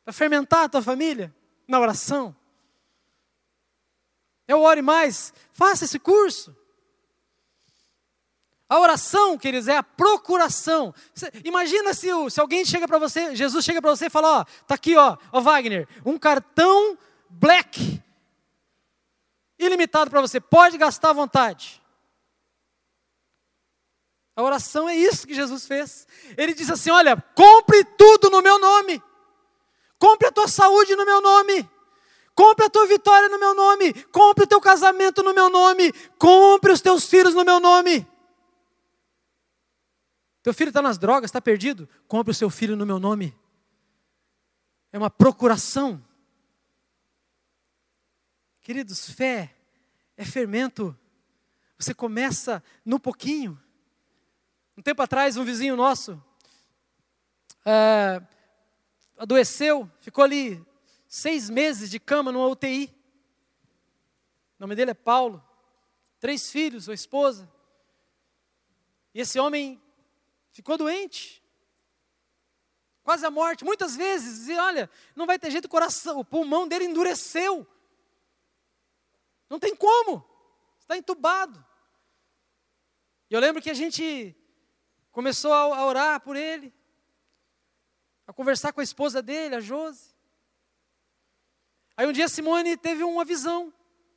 para 0.04 0.12
fermentar 0.12 0.64
a 0.64 0.70
tua 0.70 0.82
família 0.82 1.34
na 1.68 1.80
oração. 1.80 2.36
Eu 4.48 4.62
ore 4.62 4.82
mais, 4.82 5.34
faça 5.52 5.86
esse 5.86 6.00
curso. 6.00 6.56
A 8.68 8.80
oração, 8.80 9.38
queridos, 9.38 9.68
é 9.68 9.78
a 9.78 9.84
procuração. 9.84 10.94
Imagina 11.44 11.94
se, 11.94 12.08
se 12.30 12.42
alguém 12.42 12.66
chega 12.66 12.88
para 12.88 12.98
você, 12.98 13.36
Jesus 13.36 13.64
chega 13.64 13.82
para 13.82 13.92
você 13.96 14.08
e 14.08 14.10
fala: 14.10 14.40
Ó, 14.40 14.46
tá 14.66 14.74
aqui, 14.74 14.96
ó, 14.96 15.18
ó, 15.32 15.40
Wagner, 15.40 15.88
um 16.04 16.18
cartão 16.18 16.98
black, 17.30 18.02
ilimitado 19.60 20.10
para 20.10 20.22
você, 20.22 20.40
pode 20.40 20.78
gastar 20.78 21.12
à 21.12 21.14
vontade. 21.14 21.82
A 24.36 24.42
oração 24.42 24.90
é 24.90 24.96
isso 24.96 25.28
que 25.28 25.34
Jesus 25.34 25.66
fez. 25.68 26.08
Ele 26.36 26.54
diz 26.54 26.70
assim: 26.72 26.90
Olha, 26.90 27.16
compre 27.36 27.84
tudo 27.84 28.32
no 28.32 28.42
meu 28.42 28.60
nome. 28.60 29.02
Compre 29.98 30.28
a 30.28 30.32
tua 30.32 30.48
saúde 30.48 30.96
no 30.96 31.06
meu 31.06 31.22
nome. 31.22 31.70
Compre 32.36 32.66
a 32.66 32.70
tua 32.70 32.86
vitória 32.86 33.30
no 33.30 33.40
meu 33.40 33.56
nome. 33.56 33.94
Compre 34.06 34.44
o 34.44 34.48
teu 34.48 34.60
casamento 34.60 35.24
no 35.24 35.34
meu 35.34 35.50
nome. 35.50 35.92
Compre 36.20 36.72
os 36.72 36.82
teus 36.82 37.06
filhos 37.06 37.34
no 37.34 37.46
meu 37.46 37.60
nome. 37.60 38.06
Teu 40.44 40.54
filho 40.54 40.70
está 40.70 40.82
nas 40.82 40.98
drogas, 40.98 41.30
está 41.30 41.42
perdido? 41.42 41.90
Compre 42.08 42.32
o 42.32 42.36
seu 42.36 42.50
filho 42.50 42.76
no 42.76 42.86
meu 42.86 43.00
nome. 43.00 43.36
É 44.92 44.98
uma 44.98 45.10
procuração. 45.10 46.04
Queridos, 48.62 49.10
fé 49.10 49.56
é 50.18 50.26
fermento. 50.26 50.96
Você 51.80 51.94
começa 51.94 52.62
no 52.84 53.00
pouquinho. 53.00 53.60
Um 54.78 54.82
tempo 54.82 55.02
atrás, 55.02 55.38
um 55.38 55.46
vizinho 55.46 55.76
nosso 55.76 56.22
é, 57.66 58.22
adoeceu, 59.18 59.90
ficou 60.00 60.24
ali 60.24 60.64
seis 61.16 61.50
meses 61.50 61.90
de 61.90 61.98
cama 61.98 62.30
numa 62.30 62.46
UTI. 62.48 62.94
O 64.60 64.64
nome 64.64 64.76
dele 64.76 64.92
é 64.92 64.94
Paulo. 64.94 65.42
Três 66.20 66.52
filhos, 66.52 66.90
uma 66.90 66.94
esposa. 66.94 67.50
E 69.14 69.22
esse 69.22 69.40
homem 69.40 69.82
ficou 70.52 70.78
doente. 70.78 71.42
Quase 73.02 73.26
à 73.26 73.32
morte. 73.32 73.64
Muitas 73.64 73.96
vezes 73.96 74.40
dizia, 74.40 74.62
olha, 74.62 74.90
não 75.16 75.26
vai 75.26 75.40
ter 75.40 75.52
jeito, 75.52 75.66
o 75.66 75.70
coração, 75.70 76.20
o 76.20 76.26
pulmão 76.26 76.68
dele 76.68 76.84
endureceu. 76.84 77.66
Não 79.50 79.58
tem 79.58 79.74
como. 79.74 80.22
Está 80.80 80.98
entubado. 80.98 81.66
E 83.30 83.34
eu 83.34 83.40
lembro 83.40 83.62
que 83.62 83.70
a 83.70 83.74
gente 83.74 84.36
começou 85.14 85.54
a 85.54 85.86
orar 85.86 86.20
por 86.20 86.36
ele, 86.36 86.74
a 88.28 88.34
conversar 88.34 88.74
com 88.74 88.82
a 88.82 88.84
esposa 88.84 89.22
dele, 89.22 89.56
a 89.56 89.62
Jose. 89.62 90.15
Aí 91.98 92.06
um 92.08 92.12
dia 92.12 92.28
Simone 92.28 92.76
teve 92.76 93.04
uma 93.04 93.24
visão. 93.24 93.74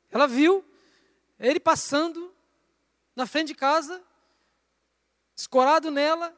Ela 0.09 0.27
viu 0.27 0.65
ele 1.39 1.59
passando 1.59 2.33
na 3.15 3.25
frente 3.25 3.49
de 3.49 3.55
casa, 3.55 4.03
escorado 5.35 5.89
nela, 5.89 6.37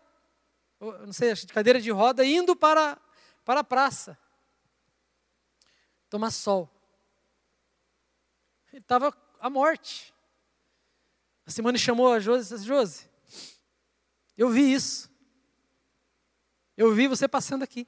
não 0.80 1.14
sei, 1.14 1.34
de 1.34 1.48
cadeira 1.48 1.82
de 1.82 1.92
roda, 1.92 2.26
indo 2.26 2.56
para, 2.56 3.00
para 3.44 3.62
a 3.62 3.64
praça 3.64 4.18
tomar 6.10 6.32
sol. 6.32 6.70
Ele 8.72 8.82
estava 8.82 9.16
à 9.40 9.50
morte. 9.50 10.14
A 11.46 11.52
Simone 11.52 11.80
chamou 11.80 12.12
a 12.12 12.20
Josi 12.20 12.54
e 12.54 12.58
disse: 12.58 12.68
Josi, 12.68 13.10
eu 14.38 14.50
vi 14.50 14.74
isso. 14.74 15.10
Eu 16.78 16.94
vi 16.94 17.08
você 17.08 17.28
passando 17.28 17.64
aqui. 17.64 17.88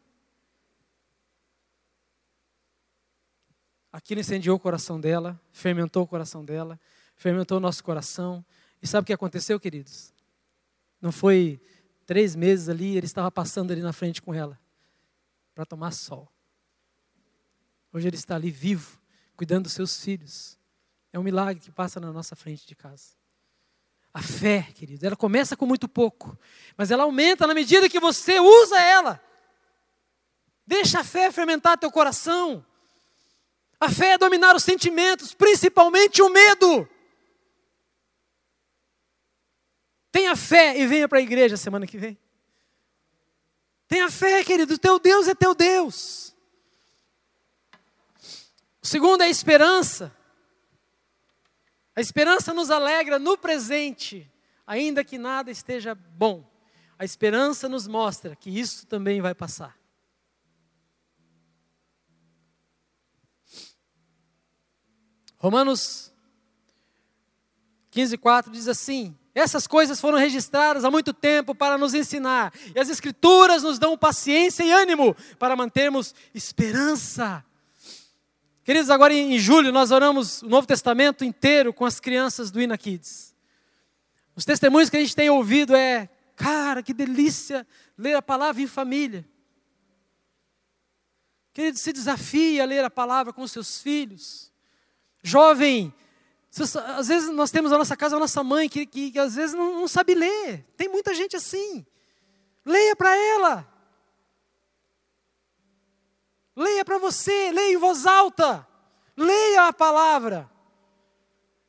Aquilo 3.93 4.21
incendiou 4.21 4.57
o 4.57 4.59
coração 4.59 4.99
dela, 4.99 5.39
fermentou 5.51 6.01
o 6.01 6.07
coração 6.07 6.43
dela, 6.43 6.79
fermentou 7.15 7.57
o 7.57 7.61
nosso 7.61 7.83
coração. 7.83 8.43
E 8.81 8.87
sabe 8.87 9.03
o 9.03 9.05
que 9.05 9.13
aconteceu, 9.13 9.59
queridos? 9.59 10.11
Não 10.99 11.11
foi 11.11 11.61
três 12.03 12.35
meses 12.35 12.69
ali, 12.69 12.97
ele 12.97 13.05
estava 13.05 13.29
passando 13.29 13.71
ali 13.71 13.81
na 13.81 13.93
frente 13.93 14.19
com 14.19 14.33
ela 14.33 14.59
para 15.53 15.63
tomar 15.63 15.91
sol. 15.91 16.27
Hoje 17.93 18.07
ele 18.07 18.15
está 18.15 18.35
ali 18.35 18.49
vivo, 18.49 18.99
cuidando 19.37 19.65
dos 19.65 19.73
seus 19.73 20.03
filhos. 20.03 20.57
É 21.11 21.19
um 21.19 21.23
milagre 21.23 21.61
que 21.61 21.71
passa 21.71 21.99
na 21.99 22.11
nossa 22.11 22.35
frente 22.35 22.65
de 22.65 22.75
casa. 22.75 23.11
A 24.11 24.23
fé, 24.23 24.63
querido, 24.73 25.05
ela 25.05 25.15
começa 25.15 25.55
com 25.55 25.67
muito 25.67 25.87
pouco, 25.87 26.35
mas 26.75 26.89
ela 26.89 27.03
aumenta 27.03 27.45
na 27.45 27.53
medida 27.53 27.87
que 27.87 27.99
você 27.99 28.39
usa 28.39 28.79
ela. 28.81 29.23
Deixa 30.65 31.01
a 31.01 31.03
fé 31.03 31.31
fermentar 31.31 31.77
teu 31.77 31.91
coração. 31.91 32.65
A 33.83 33.89
fé 33.89 34.13
é 34.13 34.17
dominar 34.17 34.55
os 34.55 34.63
sentimentos, 34.63 35.33
principalmente 35.33 36.21
o 36.21 36.29
medo. 36.29 36.87
Tenha 40.09 40.37
fé 40.37 40.79
e 40.79 40.87
venha 40.87 41.05
para 41.05 41.19
a 41.19 41.21
igreja 41.21 41.57
semana 41.57 41.85
que 41.85 41.97
vem. 41.97 42.17
Tenha 43.85 44.09
fé, 44.09 44.41
querido, 44.41 44.77
teu 44.77 44.97
Deus 44.99 45.27
é 45.27 45.35
teu 45.35 45.53
Deus. 45.53 46.33
O 48.81 48.87
segundo 48.87 49.21
é 49.21 49.25
a 49.25 49.29
esperança. 49.29 50.15
A 51.93 51.99
esperança 51.99 52.53
nos 52.53 52.71
alegra 52.71 53.19
no 53.19 53.37
presente, 53.37 54.31
ainda 54.65 55.03
que 55.03 55.17
nada 55.17 55.51
esteja 55.51 55.93
bom. 55.93 56.49
A 56.97 57.03
esperança 57.03 57.67
nos 57.67 57.85
mostra 57.85 58.33
que 58.33 58.49
isso 58.49 58.87
também 58.87 59.19
vai 59.19 59.35
passar. 59.35 59.77
Romanos 65.43 66.13
15:4 67.91 68.49
diz 68.49 68.69
assim: 68.69 69.13
essas 69.35 69.67
coisas 69.67 69.99
foram 69.99 70.17
registradas 70.17 70.85
há 70.85 70.89
muito 70.89 71.11
tempo 71.11 71.53
para 71.53 71.77
nos 71.77 71.93
ensinar, 71.93 72.53
e 72.73 72.79
as 72.79 72.87
Escrituras 72.87 73.61
nos 73.61 73.77
dão 73.77 73.97
paciência 73.97 74.63
e 74.63 74.71
ânimo 74.71 75.13
para 75.37 75.53
mantermos 75.53 76.15
esperança. 76.33 77.43
Queridos, 78.63 78.89
agora 78.89 79.13
em 79.13 79.37
julho 79.37 79.73
nós 79.73 79.91
oramos 79.91 80.41
o 80.43 80.47
Novo 80.47 80.65
Testamento 80.65 81.25
inteiro 81.25 81.73
com 81.73 81.83
as 81.83 81.99
crianças 81.99 82.49
do 82.49 82.61
Ina 82.61 82.77
Kids. 82.77 83.35
Os 84.37 84.45
testemunhos 84.45 84.89
que 84.89 84.95
a 84.95 85.01
gente 85.01 85.13
tem 85.13 85.29
ouvido 85.29 85.75
é, 85.75 86.09
cara, 86.37 86.81
que 86.81 86.93
delícia 86.93 87.67
ler 87.97 88.15
a 88.15 88.21
palavra 88.21 88.61
em 88.61 88.67
família. 88.67 89.27
Querido, 91.51 91.77
se 91.77 91.91
desafie 91.91 92.61
a 92.61 92.65
ler 92.65 92.85
a 92.85 92.89
palavra 92.89 93.33
com 93.33 93.45
seus 93.45 93.81
filhos. 93.81 94.52
Jovem, 95.23 95.93
às 96.97 97.07
vezes 97.07 97.29
nós 97.31 97.49
temos 97.49 97.71
a 97.71 97.77
nossa 97.77 97.97
casa, 97.97 98.17
a 98.17 98.19
nossa 98.19 98.43
mãe, 98.43 98.69
que, 98.69 98.85
que, 98.85 99.11
que 99.11 99.19
às 99.19 99.33
vezes 99.33 99.55
não, 99.55 99.79
não 99.79 99.87
sabe 99.87 100.13
ler. 100.13 100.63
Tem 100.77 100.89
muita 100.89 101.15
gente 101.15 101.35
assim. 101.35 101.83
Leia 102.63 102.95
para 102.95 103.15
ela. 103.15 103.67
Leia 106.55 106.85
para 106.85 106.99
você, 106.99 107.51
leia 107.51 107.73
em 107.73 107.77
voz 107.77 108.05
alta. 108.05 108.67
Leia 109.17 109.67
a 109.67 109.73
palavra. 109.73 110.49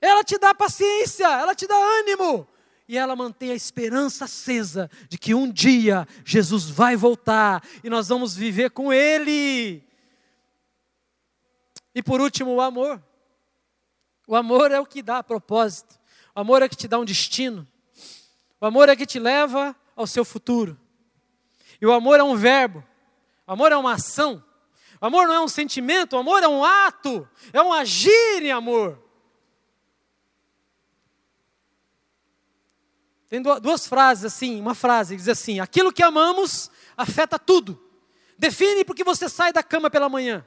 Ela 0.01 0.23
te 0.23 0.37
dá 0.37 0.55
paciência, 0.55 1.27
ela 1.27 1.55
te 1.55 1.67
dá 1.67 1.77
ânimo. 1.77 2.47
E 2.87 2.99
ela 2.99 3.17
mantém 3.17 3.53
a 3.53 3.55
esperança 3.55 4.27
acesa 4.27 4.91
de 5.09 5.17
que 5.17 5.35
um 5.35 5.51
dia 5.51 6.07
Jesus 6.23 6.69
vai 6.69 6.95
voltar 6.95 7.67
e 7.83 7.89
nós 7.89 8.09
vamos 8.09 8.37
viver 8.37 8.71
com 8.71 8.93
Ele. 8.93 9.83
E 11.95 12.03
por 12.03 12.21
último, 12.21 12.55
o 12.55 12.61
amor. 12.61 13.03
O 14.27 14.35
amor 14.35 14.73
é 14.73 14.81
o 14.81 14.87
que 14.87 15.03
dá 15.03 15.23
propósito. 15.23 15.99
O 16.35 16.41
amor 16.41 16.63
é 16.63 16.69
que 16.69 16.77
te 16.77 16.89
dá 16.89 16.99
um 16.99 17.05
destino. 17.05 17.67
O 18.61 18.67
amor 18.67 18.89
é 18.89 18.97
que 18.97 19.07
te 19.07 19.19
leva 19.19 19.77
ao 19.95 20.07
seu 20.07 20.25
futuro. 20.25 20.79
E 21.81 21.87
o 21.87 21.93
amor 21.93 22.19
é 22.19 22.23
um 22.23 22.37
verbo. 22.37 22.83
O 23.47 23.53
amor 23.53 23.73
é 23.73 23.77
uma 23.77 23.95
ação. 23.95 24.43
O 25.01 25.07
amor 25.07 25.27
não 25.27 25.35
é 25.35 25.41
um 25.41 25.49
sentimento, 25.49 26.15
o 26.15 26.19
amor 26.19 26.43
é 26.43 26.49
um 26.49 26.65
ato, 26.65 27.29
é 27.53 27.61
um 27.61 27.73
agir 27.73 28.43
em 28.43 28.51
amor. 28.51 28.99
Tem 33.29 33.43
duas 33.43 33.87
frases 33.87 34.25
assim, 34.25 34.61
uma 34.61 34.75
frase 34.75 35.15
que 35.15 35.19
diz 35.19 35.29
assim: 35.29 35.61
aquilo 35.61 35.93
que 35.93 36.03
amamos 36.03 36.71
afeta 36.97 37.39
tudo. 37.39 37.79
Define 38.39 38.85
porque 38.85 39.05
você 39.05 39.29
sai 39.29 39.53
da 39.53 39.63
cama 39.63 39.91
pela 39.91 40.09
manhã. 40.09 40.43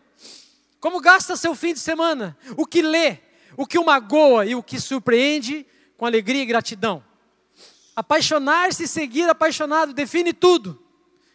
Como 0.79 0.99
gasta 0.99 1.35
seu 1.35 1.53
fim 1.53 1.73
de 1.73 1.79
semana? 1.79 2.37
O 2.55 2.65
que 2.65 2.81
lê? 2.81 3.26
O 3.55 3.65
que 3.65 3.77
o 3.77 3.85
magoa 3.85 4.45
e 4.45 4.55
o 4.55 4.63
que 4.63 4.79
surpreende 4.79 5.65
com 5.95 6.05
alegria 6.05 6.41
e 6.41 6.45
gratidão. 6.45 7.03
Apaixonar-se 7.95 8.83
e 8.83 8.87
seguir 8.87 9.29
apaixonado 9.29 9.93
define 9.93 10.33
tudo. 10.33 10.81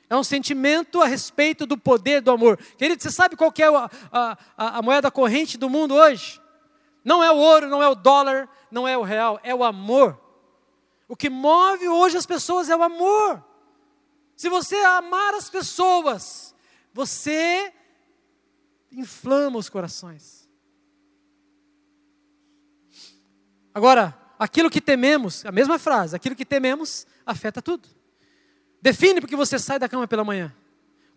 É 0.09 0.17
um 0.17 0.23
sentimento 0.23 1.01
a 1.01 1.07
respeito 1.07 1.65
do 1.65 1.77
poder 1.77 2.21
do 2.21 2.31
amor. 2.31 2.59
Querido, 2.77 3.03
você 3.03 3.11
sabe 3.11 3.35
qual 3.35 3.53
é 3.59 3.65
a, 3.65 3.91
a, 4.57 4.79
a 4.79 4.83
moeda 4.83 5.11
corrente 5.11 5.57
do 5.57 5.71
mundo 5.71 5.95
hoje? 5.95 6.41
Não 7.05 7.25
é 7.25 7.33
o 7.33 7.37
ouro, 7.37 7.69
não 7.69 7.83
é 7.83 7.89
o 7.89 7.95
dólar, 7.95 8.49
não 8.71 8.87
é 8.87 8.97
o 8.97 9.03
real, 9.03 9.41
é 9.43 9.55
o 9.55 9.65
amor. 9.65 10.21
O 11.09 11.17
que 11.17 11.29
move 11.29 11.89
hoje 11.89 12.17
as 12.17 12.27
pessoas 12.27 12.69
é 12.69 12.77
o 12.77 12.83
amor. 12.83 13.43
Se 14.37 14.49
você 14.49 14.77
amar 14.77 15.35
as 15.35 15.51
pessoas, 15.51 16.55
você 16.93 17.73
inflama 18.91 19.59
os 19.59 19.69
corações. 19.69 20.42
Agora, 23.75 24.17
aquilo 24.39 24.71
que 24.71 24.81
tememos, 24.81 25.45
a 25.47 25.53
mesma 25.53 25.79
frase, 25.79 26.17
aquilo 26.17 26.37
que 26.37 26.45
tememos 26.45 27.07
afeta 27.25 27.63
tudo. 27.63 27.89
Define 28.81 29.21
porque 29.21 29.37
você 29.37 29.59
sai 29.59 29.79
da 29.79 29.89
cama 29.89 30.09
pela 30.09 30.25
manhã. 30.25 30.55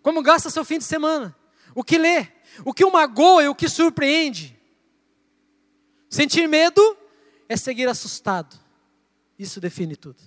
Como 0.01 0.21
gasta 0.21 0.49
seu 0.49 0.63
fim 0.63 0.77
de 0.77 0.83
semana? 0.83 1.35
O 1.73 1.83
que 1.83 1.97
lê? 1.97 2.27
O 2.63 2.73
que 2.73 2.85
o 2.85 2.91
magoa 2.91 3.43
e 3.43 3.47
o 3.47 3.55
que 3.55 3.67
surpreende? 3.67 4.57
Sentir 6.09 6.47
medo 6.47 6.97
é 7.49 7.57
seguir 7.57 7.89
assustado. 7.89 8.57
Isso 9.37 9.59
define 9.59 9.95
tudo. 9.95 10.21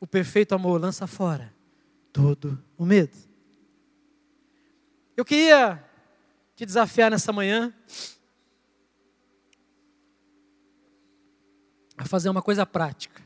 O 0.00 0.06
perfeito 0.06 0.54
amor 0.54 0.80
lança 0.80 1.06
fora 1.06 1.52
todo 2.12 2.62
o 2.76 2.84
medo. 2.84 3.16
Eu 5.16 5.24
queria 5.24 5.82
te 6.54 6.66
desafiar 6.66 7.10
nessa 7.10 7.32
manhã 7.32 7.74
a 11.96 12.04
fazer 12.04 12.28
uma 12.28 12.42
coisa 12.42 12.64
prática. 12.64 13.22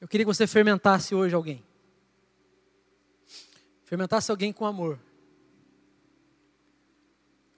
Eu 0.00 0.08
queria 0.08 0.24
que 0.24 0.32
você 0.32 0.46
fermentasse 0.46 1.14
hoje 1.14 1.34
alguém. 1.34 1.64
Fermentasse 3.84 4.30
alguém 4.30 4.52
com 4.52 4.64
amor. 4.64 4.98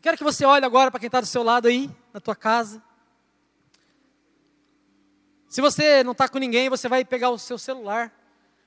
Quero 0.01 0.16
que 0.16 0.25
você 0.25 0.45
olhe 0.45 0.64
agora 0.64 0.90
para 0.90 0.99
quem 0.99 1.07
está 1.07 1.21
do 1.21 1.27
seu 1.27 1.42
lado 1.42 1.68
aí, 1.68 1.90
na 2.12 2.21
tua 2.21 2.35
casa. 2.35 2.83
Se 5.49 5.61
você 5.61 6.03
não 6.03 6.12
está 6.12 6.29
com 6.29 6.38
ninguém, 6.38 6.68
você 6.68 6.88
vai 6.88 7.05
pegar 7.05 7.31
o 7.31 7.38
seu 7.38 7.59
celular 7.59 8.12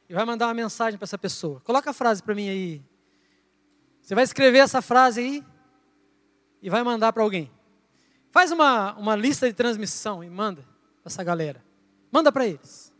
e 0.07 0.13
vai 0.13 0.23
mandar 0.23 0.47
uma 0.47 0.53
mensagem 0.53 0.97
para 0.97 1.05
essa 1.05 1.17
pessoa. 1.17 1.59
Coloca 1.61 1.89
a 1.89 1.93
frase 1.93 2.21
para 2.21 2.35
mim 2.35 2.47
aí. 2.47 2.81
Você 4.01 4.13
vai 4.13 4.23
escrever 4.23 4.59
essa 4.59 4.81
frase 4.81 5.19
aí 5.19 5.43
e 6.61 6.69
vai 6.69 6.83
mandar 6.83 7.11
para 7.11 7.23
alguém. 7.23 7.51
Faz 8.31 8.51
uma, 8.51 8.93
uma 8.93 9.15
lista 9.15 9.47
de 9.47 9.53
transmissão 9.53 10.23
e 10.23 10.29
manda 10.29 10.74
essa 11.05 11.23
galera. 11.23 11.63
Manda 12.11 12.31
para 12.31 12.47
eles. 12.47 12.93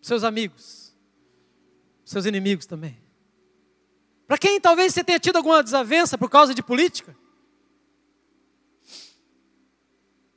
Seus 0.00 0.24
amigos. 0.24 0.94
Seus 2.04 2.24
inimigos 2.24 2.66
também. 2.66 3.00
Para 4.26 4.38
quem 4.38 4.60
talvez 4.60 4.94
você 4.94 5.04
tenha 5.04 5.18
tido 5.18 5.36
alguma 5.36 5.62
desavença 5.62 6.16
por 6.16 6.30
causa 6.30 6.54
de 6.54 6.62
política. 6.62 7.16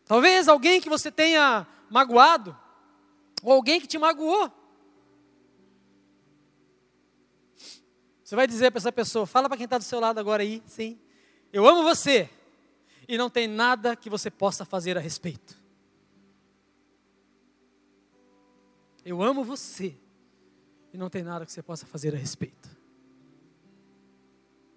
Talvez 0.06 0.48
alguém 0.48 0.82
que 0.82 0.90
você 0.90 1.12
tenha 1.12 1.66
magoado. 1.90 2.58
Ou 3.42 3.54
alguém 3.54 3.80
que 3.80 3.88
te 3.88 3.98
magoou. 3.98 4.52
Você 8.24 8.36
vai 8.36 8.48
dizer 8.48 8.72
para 8.72 8.80
essa 8.80 8.92
pessoa, 8.92 9.26
fala 9.26 9.48
para 9.48 9.58
quem 9.58 9.66
está 9.66 9.78
do 9.78 9.84
seu 9.84 10.00
lado 10.00 10.20
agora 10.20 10.44
aí, 10.44 10.64
sim. 10.66 11.00
Eu 11.52 11.68
amo 11.68 11.84
você. 11.84 12.30
E 13.08 13.18
não 13.18 13.30
tem 13.30 13.48
nada 13.48 13.96
que 13.96 14.10
você 14.10 14.32
possa 14.32 14.66
fazer 14.66 14.98
a 14.98 15.02
respeito. 15.02 15.63
Eu 19.06 19.22
amo 19.22 19.44
você. 19.44 19.96
E 20.94 20.98
não 20.98 21.10
tem 21.10 21.24
nada 21.24 21.46
que 21.46 21.52
você 21.52 21.62
possa 21.62 21.86
fazer 21.86 22.14
a 22.14 22.18
respeito. 22.18 22.70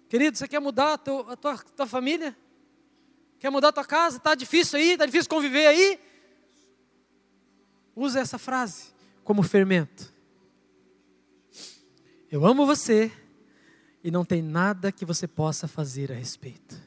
Querido, 0.09 0.37
você 0.37 0.47
quer 0.47 0.59
mudar 0.59 0.93
a, 0.93 0.97
tua, 0.97 1.33
a 1.33 1.35
tua, 1.35 1.57
tua 1.57 1.87
família? 1.87 2.35
Quer 3.39 3.49
mudar 3.49 3.69
a 3.69 3.73
tua 3.73 3.85
casa? 3.85 4.17
Está 4.17 4.33
difícil 4.33 4.79
aí? 4.79 4.93
Está 4.93 5.05
difícil 5.05 5.29
conviver 5.29 5.67
aí? 5.67 5.99
Usa 7.95 8.19
essa 8.19 8.37
frase 8.37 8.93
como 9.23 9.43
fermento. 9.43 10.11
Eu 12.31 12.45
amo 12.45 12.65
você 12.65 13.11
e 14.03 14.09
não 14.09 14.23
tem 14.25 14.41
nada 14.41 14.91
que 14.91 15.05
você 15.05 15.27
possa 15.27 15.67
fazer 15.67 16.11
a 16.11 16.15
respeito. 16.15 16.81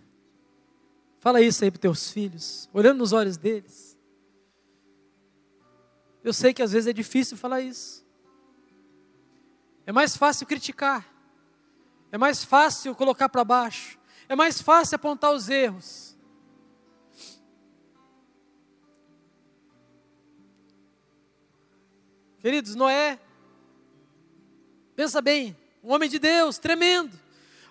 Fala 1.19 1.41
isso 1.41 1.63
aí 1.63 1.71
para 1.71 1.81
teus 1.81 2.11
filhos, 2.11 2.69
olhando 2.73 2.99
nos 2.99 3.13
olhos 3.13 3.37
deles. 3.37 3.90
Eu 6.23 6.33
sei 6.33 6.53
que 6.53 6.63
às 6.63 6.73
vezes 6.73 6.87
é 6.87 6.93
difícil 6.93 7.37
falar 7.37 7.61
isso. 7.61 8.05
É 9.87 9.93
mais 9.93 10.17
fácil 10.17 10.47
criticar. 10.47 11.07
É 12.13 12.19
mais 12.19 12.45
fácil 12.45 12.95
colocar 12.95 13.29
para 13.29 13.45
baixo. 13.45 13.99
É 14.29 14.37
mais 14.37 14.61
fácil 14.61 14.97
apontar 14.97 15.33
os 15.33 15.49
erros. 15.49 16.17
Queridos, 22.41 22.75
Noé, 22.75 23.19
pensa 24.97 25.21
bem, 25.21 25.55
um 25.85 25.93
homem 25.93 26.09
de 26.09 26.19
Deus, 26.19 26.57
tremendo. 26.57 27.19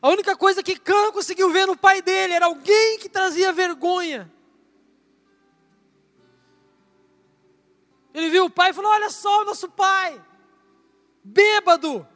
A 0.01 0.09
única 0.09 0.35
coisa 0.35 0.61
que 0.61 0.77
Cã 0.77 1.11
conseguiu 1.11 1.49
ver 1.49 1.65
no 1.65 1.75
pai 1.75 2.01
dele 2.01 2.33
era 2.33 2.45
alguém 2.45 2.99
que 2.99 3.09
trazia 3.09 3.51
vergonha. 3.51 4.31
Ele 8.13 8.29
viu 8.29 8.45
o 8.45 8.49
pai 8.49 8.71
e 8.71 8.73
falou: 8.73 8.91
Olha 8.91 9.09
só 9.09 9.41
o 9.41 9.45
nosso 9.45 9.69
pai, 9.69 10.23
bêbado. 11.23 12.07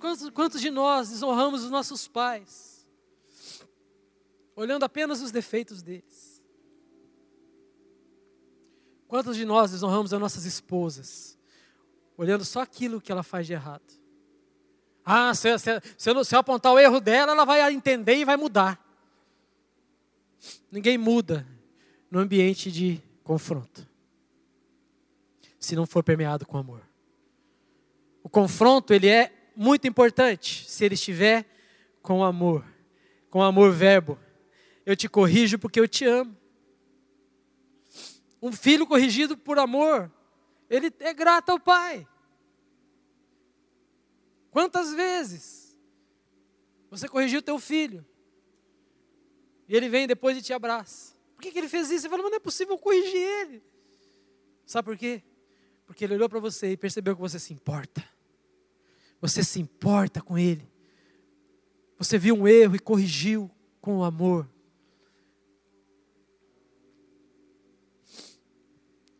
Quantos, 0.00 0.30
quantos 0.30 0.60
de 0.60 0.70
nós 0.70 1.08
desonramos 1.08 1.62
os 1.62 1.70
nossos 1.70 2.08
pais, 2.08 2.86
olhando 4.56 4.84
apenas 4.84 5.20
os 5.20 5.30
defeitos 5.30 5.82
deles? 5.82 6.42
Quantos 9.06 9.36
de 9.36 9.44
nós 9.44 9.70
desonramos 9.70 10.12
as 10.12 10.20
nossas 10.20 10.44
esposas, 10.44 11.38
olhando 12.16 12.44
só 12.44 12.60
aquilo 12.60 13.00
que 13.00 13.10
ela 13.10 13.22
faz 13.22 13.46
de 13.46 13.52
errado? 13.52 13.98
Ah, 15.04 15.32
se, 15.34 15.58
se, 15.58 15.80
se, 15.96 16.10
eu, 16.10 16.24
se 16.24 16.34
eu 16.34 16.40
apontar 16.40 16.72
o 16.72 16.78
erro 16.78 17.00
dela, 17.00 17.32
ela 17.32 17.46
vai 17.46 17.72
entender 17.72 18.16
e 18.16 18.24
vai 18.24 18.36
mudar. 18.36 18.84
Ninguém 20.70 20.98
muda 20.98 21.46
no 22.10 22.18
ambiente 22.18 22.70
de 22.70 23.00
confronto. 23.24 23.88
Se 25.58 25.74
não 25.74 25.86
for 25.86 26.02
permeado 26.02 26.46
com 26.46 26.56
amor. 26.56 26.82
O 28.22 28.28
confronto, 28.28 28.92
ele 28.92 29.08
é 29.08 29.32
muito 29.56 29.88
importante 29.88 30.68
se 30.68 30.84
ele 30.84 30.94
estiver 30.94 31.44
com 32.02 32.22
amor, 32.22 32.64
com 33.30 33.42
amor 33.42 33.72
verbo. 33.72 34.18
Eu 34.86 34.96
te 34.96 35.08
corrijo 35.08 35.58
porque 35.58 35.80
eu 35.80 35.88
te 35.88 36.04
amo. 36.04 36.36
Um 38.40 38.52
filho 38.52 38.86
corrigido 38.86 39.36
por 39.36 39.58
amor, 39.58 40.10
ele 40.70 40.92
é 41.00 41.12
grato 41.12 41.50
ao 41.50 41.58
pai. 41.58 42.06
Quantas 44.50 44.92
vezes 44.94 45.76
você 46.90 47.08
corrigiu 47.08 47.42
teu 47.42 47.58
filho 47.58 48.06
e 49.68 49.76
ele 49.76 49.88
vem 49.88 50.06
depois 50.06 50.36
e 50.36 50.42
te 50.42 50.52
abraça? 50.52 51.16
Por 51.34 51.42
que, 51.42 51.52
que 51.52 51.58
ele 51.58 51.68
fez 51.68 51.90
isso? 51.90 52.02
Você 52.02 52.08
fala, 52.08 52.22
mas 52.22 52.30
não 52.30 52.36
é 52.36 52.40
possível 52.40 52.78
corrigir 52.78 53.16
ele. 53.16 53.62
Sabe 54.64 54.86
por 54.86 54.96
quê? 54.96 55.22
Porque 55.88 56.04
ele 56.04 56.14
olhou 56.14 56.28
para 56.28 56.38
você 56.38 56.72
e 56.72 56.76
percebeu 56.76 57.16
que 57.16 57.20
você 57.20 57.38
se 57.38 57.54
importa. 57.54 58.04
Você 59.22 59.42
se 59.42 59.58
importa 59.58 60.20
com 60.20 60.38
ele. 60.38 60.70
Você 61.96 62.18
viu 62.18 62.36
um 62.36 62.46
erro 62.46 62.76
e 62.76 62.78
corrigiu 62.78 63.50
com 63.80 64.04
amor. 64.04 64.46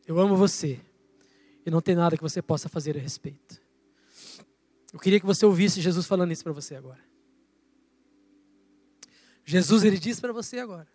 Eu 0.07 0.21
amo 0.21 0.37
você 0.37 0.79
e 1.65 1.71
não 1.71 1.81
tem 1.81 1.95
nada 1.95 2.19
que 2.19 2.23
você 2.23 2.43
possa 2.43 2.69
fazer 2.69 2.99
a 2.99 3.01
respeito. 3.01 3.61
Eu 4.93 5.01
queria 5.01 5.19
que 5.19 5.27
você 5.27 5.47
ouvisse 5.47 5.81
Jesus 5.81 6.07
falando 6.07 6.33
isso 6.33 6.45
para 6.45 6.53
você 6.53 6.75
agora. 6.77 7.03
Jesus 9.43 9.85
ele 9.85 9.99
diz 9.99 10.21
para 10.21 10.35
você 10.35 10.59
agora: 10.59 10.89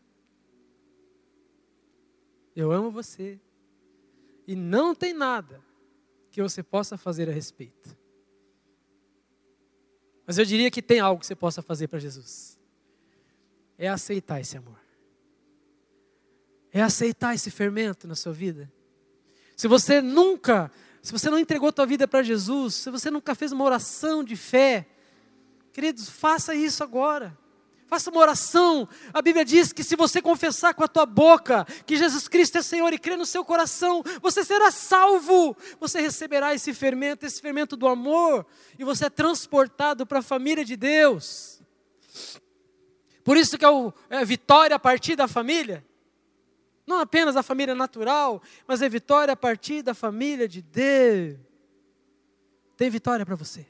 Eu 2.55 2.71
amo 2.71 2.91
você 2.91 3.41
e 4.47 4.55
não 4.55 4.93
tem 4.93 5.13
nada 5.13 5.61
que 6.31 6.41
você 6.41 6.63
possa 6.63 6.97
fazer 6.97 7.29
a 7.29 7.31
respeito. 7.31 7.97
Mas 10.25 10.37
eu 10.37 10.45
diria 10.45 10.71
que 10.71 10.81
tem 10.81 10.99
algo 10.99 11.19
que 11.19 11.27
você 11.27 11.35
possa 11.35 11.61
fazer 11.61 11.87
para 11.87 11.99
Jesus. 11.99 12.57
É 13.77 13.87
aceitar 13.87 14.39
esse 14.39 14.57
amor. 14.57 14.79
É 16.71 16.81
aceitar 16.81 17.35
esse 17.35 17.51
fermento 17.51 18.07
na 18.07 18.15
sua 18.15 18.33
vida. 18.33 18.71
Se 19.55 19.67
você 19.67 20.01
nunca, 20.01 20.71
se 21.01 21.11
você 21.11 21.29
não 21.29 21.37
entregou 21.37 21.71
tua 21.71 21.85
vida 21.85 22.07
para 22.07 22.23
Jesus, 22.23 22.75
se 22.75 22.89
você 22.89 23.11
nunca 23.11 23.35
fez 23.35 23.51
uma 23.51 23.63
oração 23.63 24.23
de 24.23 24.35
fé, 24.35 24.87
queridos, 25.71 26.09
faça 26.09 26.55
isso 26.55 26.83
agora. 26.83 27.37
Faça 27.93 28.09
uma 28.09 28.21
oração. 28.21 28.89
A 29.13 29.21
Bíblia 29.21 29.45
diz 29.45 29.71
que 29.71 29.83
se 29.83 29.95
você 29.95 30.19
confessar 30.19 30.73
com 30.73 30.83
a 30.83 30.87
tua 30.87 31.05
boca 31.05 31.63
que 31.85 31.95
Jesus 31.95 32.27
Cristo 32.27 32.57
é 32.57 32.63
Senhor 32.63 32.91
e 32.91 32.97
crer 32.97 33.15
no 33.15 33.23
seu 33.23 33.45
coração, 33.45 34.01
você 34.19 34.43
será 34.43 34.71
salvo. 34.71 35.55
Você 35.79 36.01
receberá 36.01 36.55
esse 36.55 36.73
fermento, 36.73 37.23
esse 37.23 37.39
fermento 37.39 37.77
do 37.77 37.87
amor, 37.87 38.47
e 38.79 38.83
você 38.83 39.05
é 39.05 39.09
transportado 39.11 40.07
para 40.07 40.17
a 40.17 40.21
família 40.23 40.65
de 40.65 40.75
Deus. 40.75 41.61
Por 43.23 43.37
isso 43.37 43.59
que 43.59 43.65
é, 43.65 43.69
o, 43.69 43.93
é 44.09 44.25
vitória 44.25 44.75
a 44.75 44.79
partir 44.79 45.15
da 45.15 45.27
família. 45.27 45.85
Não 46.87 46.99
apenas 46.99 47.37
a 47.37 47.43
família 47.43 47.75
natural, 47.75 48.41
mas 48.67 48.81
é 48.81 48.89
vitória 48.89 49.33
a 49.33 49.37
partir 49.37 49.83
da 49.83 49.93
família 49.93 50.47
de 50.47 50.63
Deus. 50.63 51.37
Tem 52.75 52.89
vitória 52.89 53.23
para 53.23 53.35
você. 53.35 53.67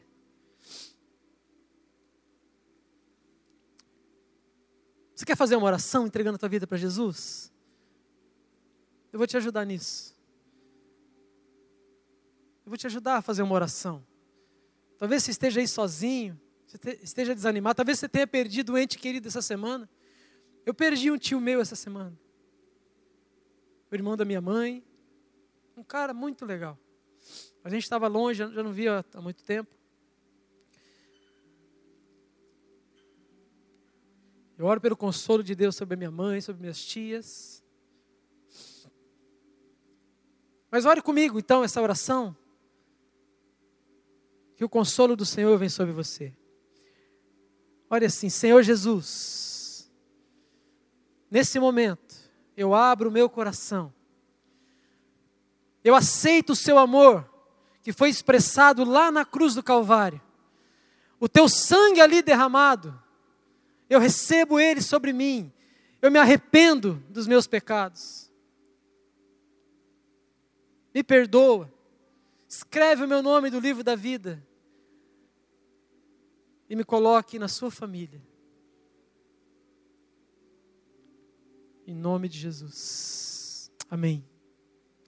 Você 5.15 5.25
quer 5.25 5.35
fazer 5.35 5.55
uma 5.55 5.65
oração 5.65 6.07
entregando 6.07 6.35
a 6.35 6.39
tua 6.39 6.49
vida 6.49 6.65
para 6.65 6.77
Jesus? 6.77 7.51
Eu 9.11 9.17
vou 9.19 9.27
te 9.27 9.37
ajudar 9.37 9.63
nisso. 9.65 10.15
Eu 12.65 12.69
vou 12.69 12.77
te 12.77 12.87
ajudar 12.87 13.17
a 13.17 13.21
fazer 13.21 13.43
uma 13.43 13.53
oração. 13.53 14.05
Talvez 14.97 15.23
você 15.23 15.31
esteja 15.31 15.59
aí 15.59 15.67
sozinho, 15.67 16.39
esteja 17.01 17.35
desanimado, 17.35 17.75
talvez 17.75 17.99
você 17.99 18.09
tenha 18.09 18.25
perdido 18.25 18.73
um 18.73 18.77
ente 18.77 18.97
querido 18.97 19.27
essa 19.27 19.41
semana. 19.41 19.89
Eu 20.65 20.73
perdi 20.73 21.11
um 21.11 21.17
tio 21.17 21.39
meu 21.39 21.59
essa 21.59 21.75
semana. 21.75 22.17
O 23.91 23.95
irmão 23.95 24.15
da 24.15 24.25
minha 24.25 24.41
mãe. 24.41 24.83
Um 25.75 25.83
cara 25.83 26.13
muito 26.13 26.45
legal. 26.45 26.79
A 27.63 27.69
gente 27.69 27.83
estava 27.83 28.07
longe, 28.07 28.39
já 28.39 28.63
não 28.63 28.71
via 28.71 29.05
há 29.13 29.21
muito 29.21 29.43
tempo. 29.43 29.75
Eu 34.57 34.65
oro 34.65 34.79
pelo 34.79 34.95
consolo 34.95 35.43
de 35.43 35.55
Deus 35.55 35.75
sobre 35.75 35.95
minha 35.95 36.11
mãe, 36.11 36.39
sobre 36.39 36.61
minhas 36.61 36.83
tias. 36.83 37.63
Mas 40.69 40.85
ore 40.85 41.01
comigo 41.01 41.39
então 41.39 41.63
essa 41.63 41.81
oração. 41.81 42.35
Que 44.55 44.63
o 44.63 44.69
consolo 44.69 45.15
do 45.15 45.25
Senhor 45.25 45.57
vem 45.57 45.69
sobre 45.69 45.93
você. 45.93 46.33
Ore 47.89 48.05
assim, 48.05 48.29
Senhor 48.29 48.61
Jesus, 48.63 49.91
nesse 51.29 51.59
momento, 51.59 52.15
eu 52.55 52.73
abro 52.73 53.09
o 53.09 53.11
meu 53.11 53.29
coração. 53.29 53.93
Eu 55.83 55.95
aceito 55.95 56.51
o 56.51 56.55
seu 56.55 56.79
amor, 56.79 57.29
que 57.81 57.91
foi 57.91 58.09
expressado 58.09 58.83
lá 58.83 59.11
na 59.11 59.25
cruz 59.25 59.53
do 59.53 59.61
Calvário. 59.61 60.21
O 61.19 61.27
teu 61.27 61.49
sangue 61.49 61.99
ali 61.99 62.21
derramado 62.21 63.02
eu 63.93 63.99
recebo 63.99 64.59
ele 64.59 64.81
sobre 64.81 65.13
mim, 65.13 65.51
eu 66.01 66.11
me 66.11 66.19
arrependo 66.19 66.95
dos 67.09 67.27
meus 67.27 67.47
pecados. 67.47 68.31
Me 70.93 71.03
perdoa, 71.03 71.71
escreve 72.47 73.03
o 73.03 73.07
meu 73.07 73.21
nome 73.21 73.49
do 73.49 73.59
livro 73.59 73.83
da 73.83 73.95
vida 73.95 74.45
e 76.69 76.75
me 76.75 76.83
coloque 76.83 77.39
na 77.39 77.47
sua 77.47 77.71
família. 77.71 78.21
Em 81.85 81.93
nome 81.93 82.29
de 82.29 82.37
Jesus. 82.37 83.71
Amém. 83.89 84.25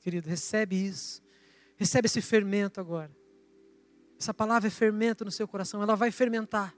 Querido, 0.02 0.30
recebe 0.30 0.76
isso. 0.76 1.24
Recebe 1.78 2.06
esse 2.06 2.22
fermento 2.22 2.80
agora. 2.80 3.16
Essa 4.20 4.34
palavra 4.34 4.68
é 4.68 4.72
fermento 4.72 5.26
no 5.26 5.32
seu 5.32 5.48
coração, 5.48 5.82
ela 5.82 5.96
vai 5.96 6.12
fermentar. 6.12 6.76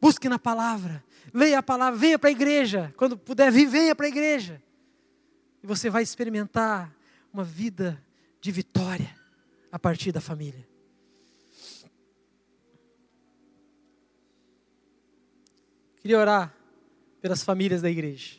Busque 0.00 0.28
na 0.28 0.38
palavra. 0.38 1.04
Leia 1.32 1.58
a 1.58 1.62
palavra. 1.62 1.98
Venha 1.98 2.18
para 2.18 2.28
a 2.28 2.32
igreja. 2.32 2.94
Quando 2.96 3.16
puder 3.16 3.50
vir, 3.50 3.66
venha 3.66 3.94
para 3.94 4.06
a 4.06 4.08
igreja. 4.08 4.62
E 5.62 5.66
você 5.66 5.90
vai 5.90 6.02
experimentar 6.02 6.94
uma 7.32 7.44
vida 7.44 8.02
de 8.40 8.50
vitória 8.50 9.14
a 9.70 9.78
partir 9.78 10.12
da 10.12 10.20
família. 10.20 10.66
Queria 16.00 16.18
orar 16.18 16.54
pelas 17.20 17.42
famílias 17.42 17.82
da 17.82 17.90
igreja. 17.90 18.36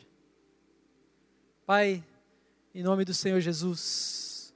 Pai, 1.66 2.02
em 2.74 2.82
nome 2.82 3.04
do 3.04 3.14
Senhor 3.14 3.40
Jesus, 3.40 4.52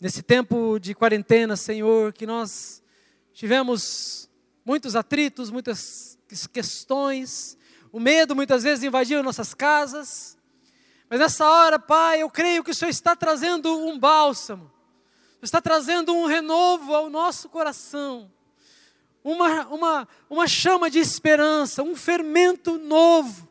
nesse 0.00 0.22
tempo 0.22 0.78
de 0.78 0.94
quarentena, 0.94 1.56
Senhor, 1.56 2.12
que 2.12 2.26
nós 2.26 2.82
tivemos 3.32 4.28
muitos 4.64 4.96
atritos, 4.96 5.50
muitas 5.50 6.13
questões, 6.52 7.56
o 7.92 8.00
medo 8.00 8.34
muitas 8.34 8.62
vezes 8.62 8.84
invadiu 8.84 9.22
nossas 9.22 9.54
casas. 9.54 10.36
Mas 11.08 11.20
nessa 11.20 11.48
hora, 11.48 11.78
Pai, 11.78 12.22
eu 12.22 12.30
creio 12.30 12.64
que 12.64 12.70
o 12.70 12.74
Senhor 12.74 12.90
está 12.90 13.14
trazendo 13.14 13.76
um 13.86 13.98
bálsamo, 13.98 14.70
está 15.42 15.60
trazendo 15.60 16.14
um 16.14 16.26
renovo 16.26 16.94
ao 16.94 17.10
nosso 17.10 17.48
coração, 17.48 18.30
uma, 19.22 19.66
uma, 19.68 20.08
uma 20.28 20.48
chama 20.48 20.90
de 20.90 20.98
esperança, 20.98 21.82
um 21.82 21.94
fermento 21.94 22.78
novo, 22.78 23.48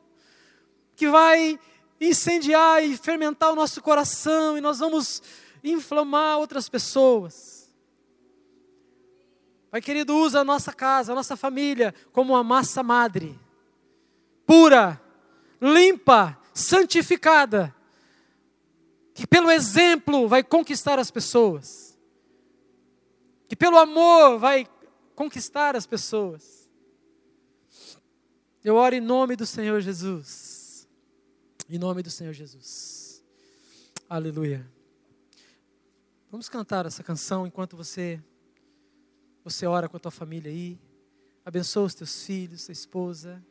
que 0.95 1.07
vai 1.07 1.59
incendiar 1.99 2.83
e 2.83 2.97
fermentar 2.97 3.51
o 3.51 3.55
nosso 3.55 3.81
coração, 3.81 4.57
e 4.57 4.61
nós 4.61 4.79
vamos 4.79 5.21
inflamar 5.63 6.37
outras 6.37 6.67
pessoas. 6.67 7.52
Pai 9.73 9.81
querido, 9.81 10.15
usa 10.15 10.41
a 10.41 10.43
nossa 10.43 10.71
casa, 10.71 11.11
a 11.11 11.15
nossa 11.15 11.35
família 11.35 11.95
como 12.11 12.33
uma 12.33 12.43
massa 12.43 12.83
madre, 12.83 13.39
pura, 14.45 15.01
limpa, 15.59 16.39
santificada, 16.53 17.75
que 19.15 19.25
pelo 19.25 19.49
exemplo 19.49 20.27
vai 20.27 20.43
conquistar 20.43 20.99
as 20.99 21.09
pessoas, 21.09 21.97
que 23.49 23.55
pelo 23.55 23.79
amor 23.79 24.37
vai 24.37 24.67
conquistar 25.15 25.75
as 25.75 25.87
pessoas. 25.87 26.69
Eu 28.63 28.75
oro 28.75 28.93
em 28.93 29.01
nome 29.01 29.35
do 29.35 29.47
Senhor 29.47 29.81
Jesus. 29.81 30.87
Em 31.67 31.79
nome 31.79 32.03
do 32.03 32.11
Senhor 32.11 32.33
Jesus. 32.33 33.23
Aleluia. 34.07 34.71
Vamos 36.29 36.47
cantar 36.47 36.85
essa 36.85 37.03
canção 37.03 37.47
enquanto 37.47 37.75
você 37.75 38.21
você 39.43 39.65
ora 39.65 39.89
com 39.89 39.97
a 39.97 39.99
tua 39.99 40.11
família 40.11 40.49
aí. 40.51 40.79
Abençoa 41.43 41.85
os 41.85 41.93
teus 41.93 42.25
filhos, 42.25 42.65
tua 42.65 42.71
esposa. 42.71 43.43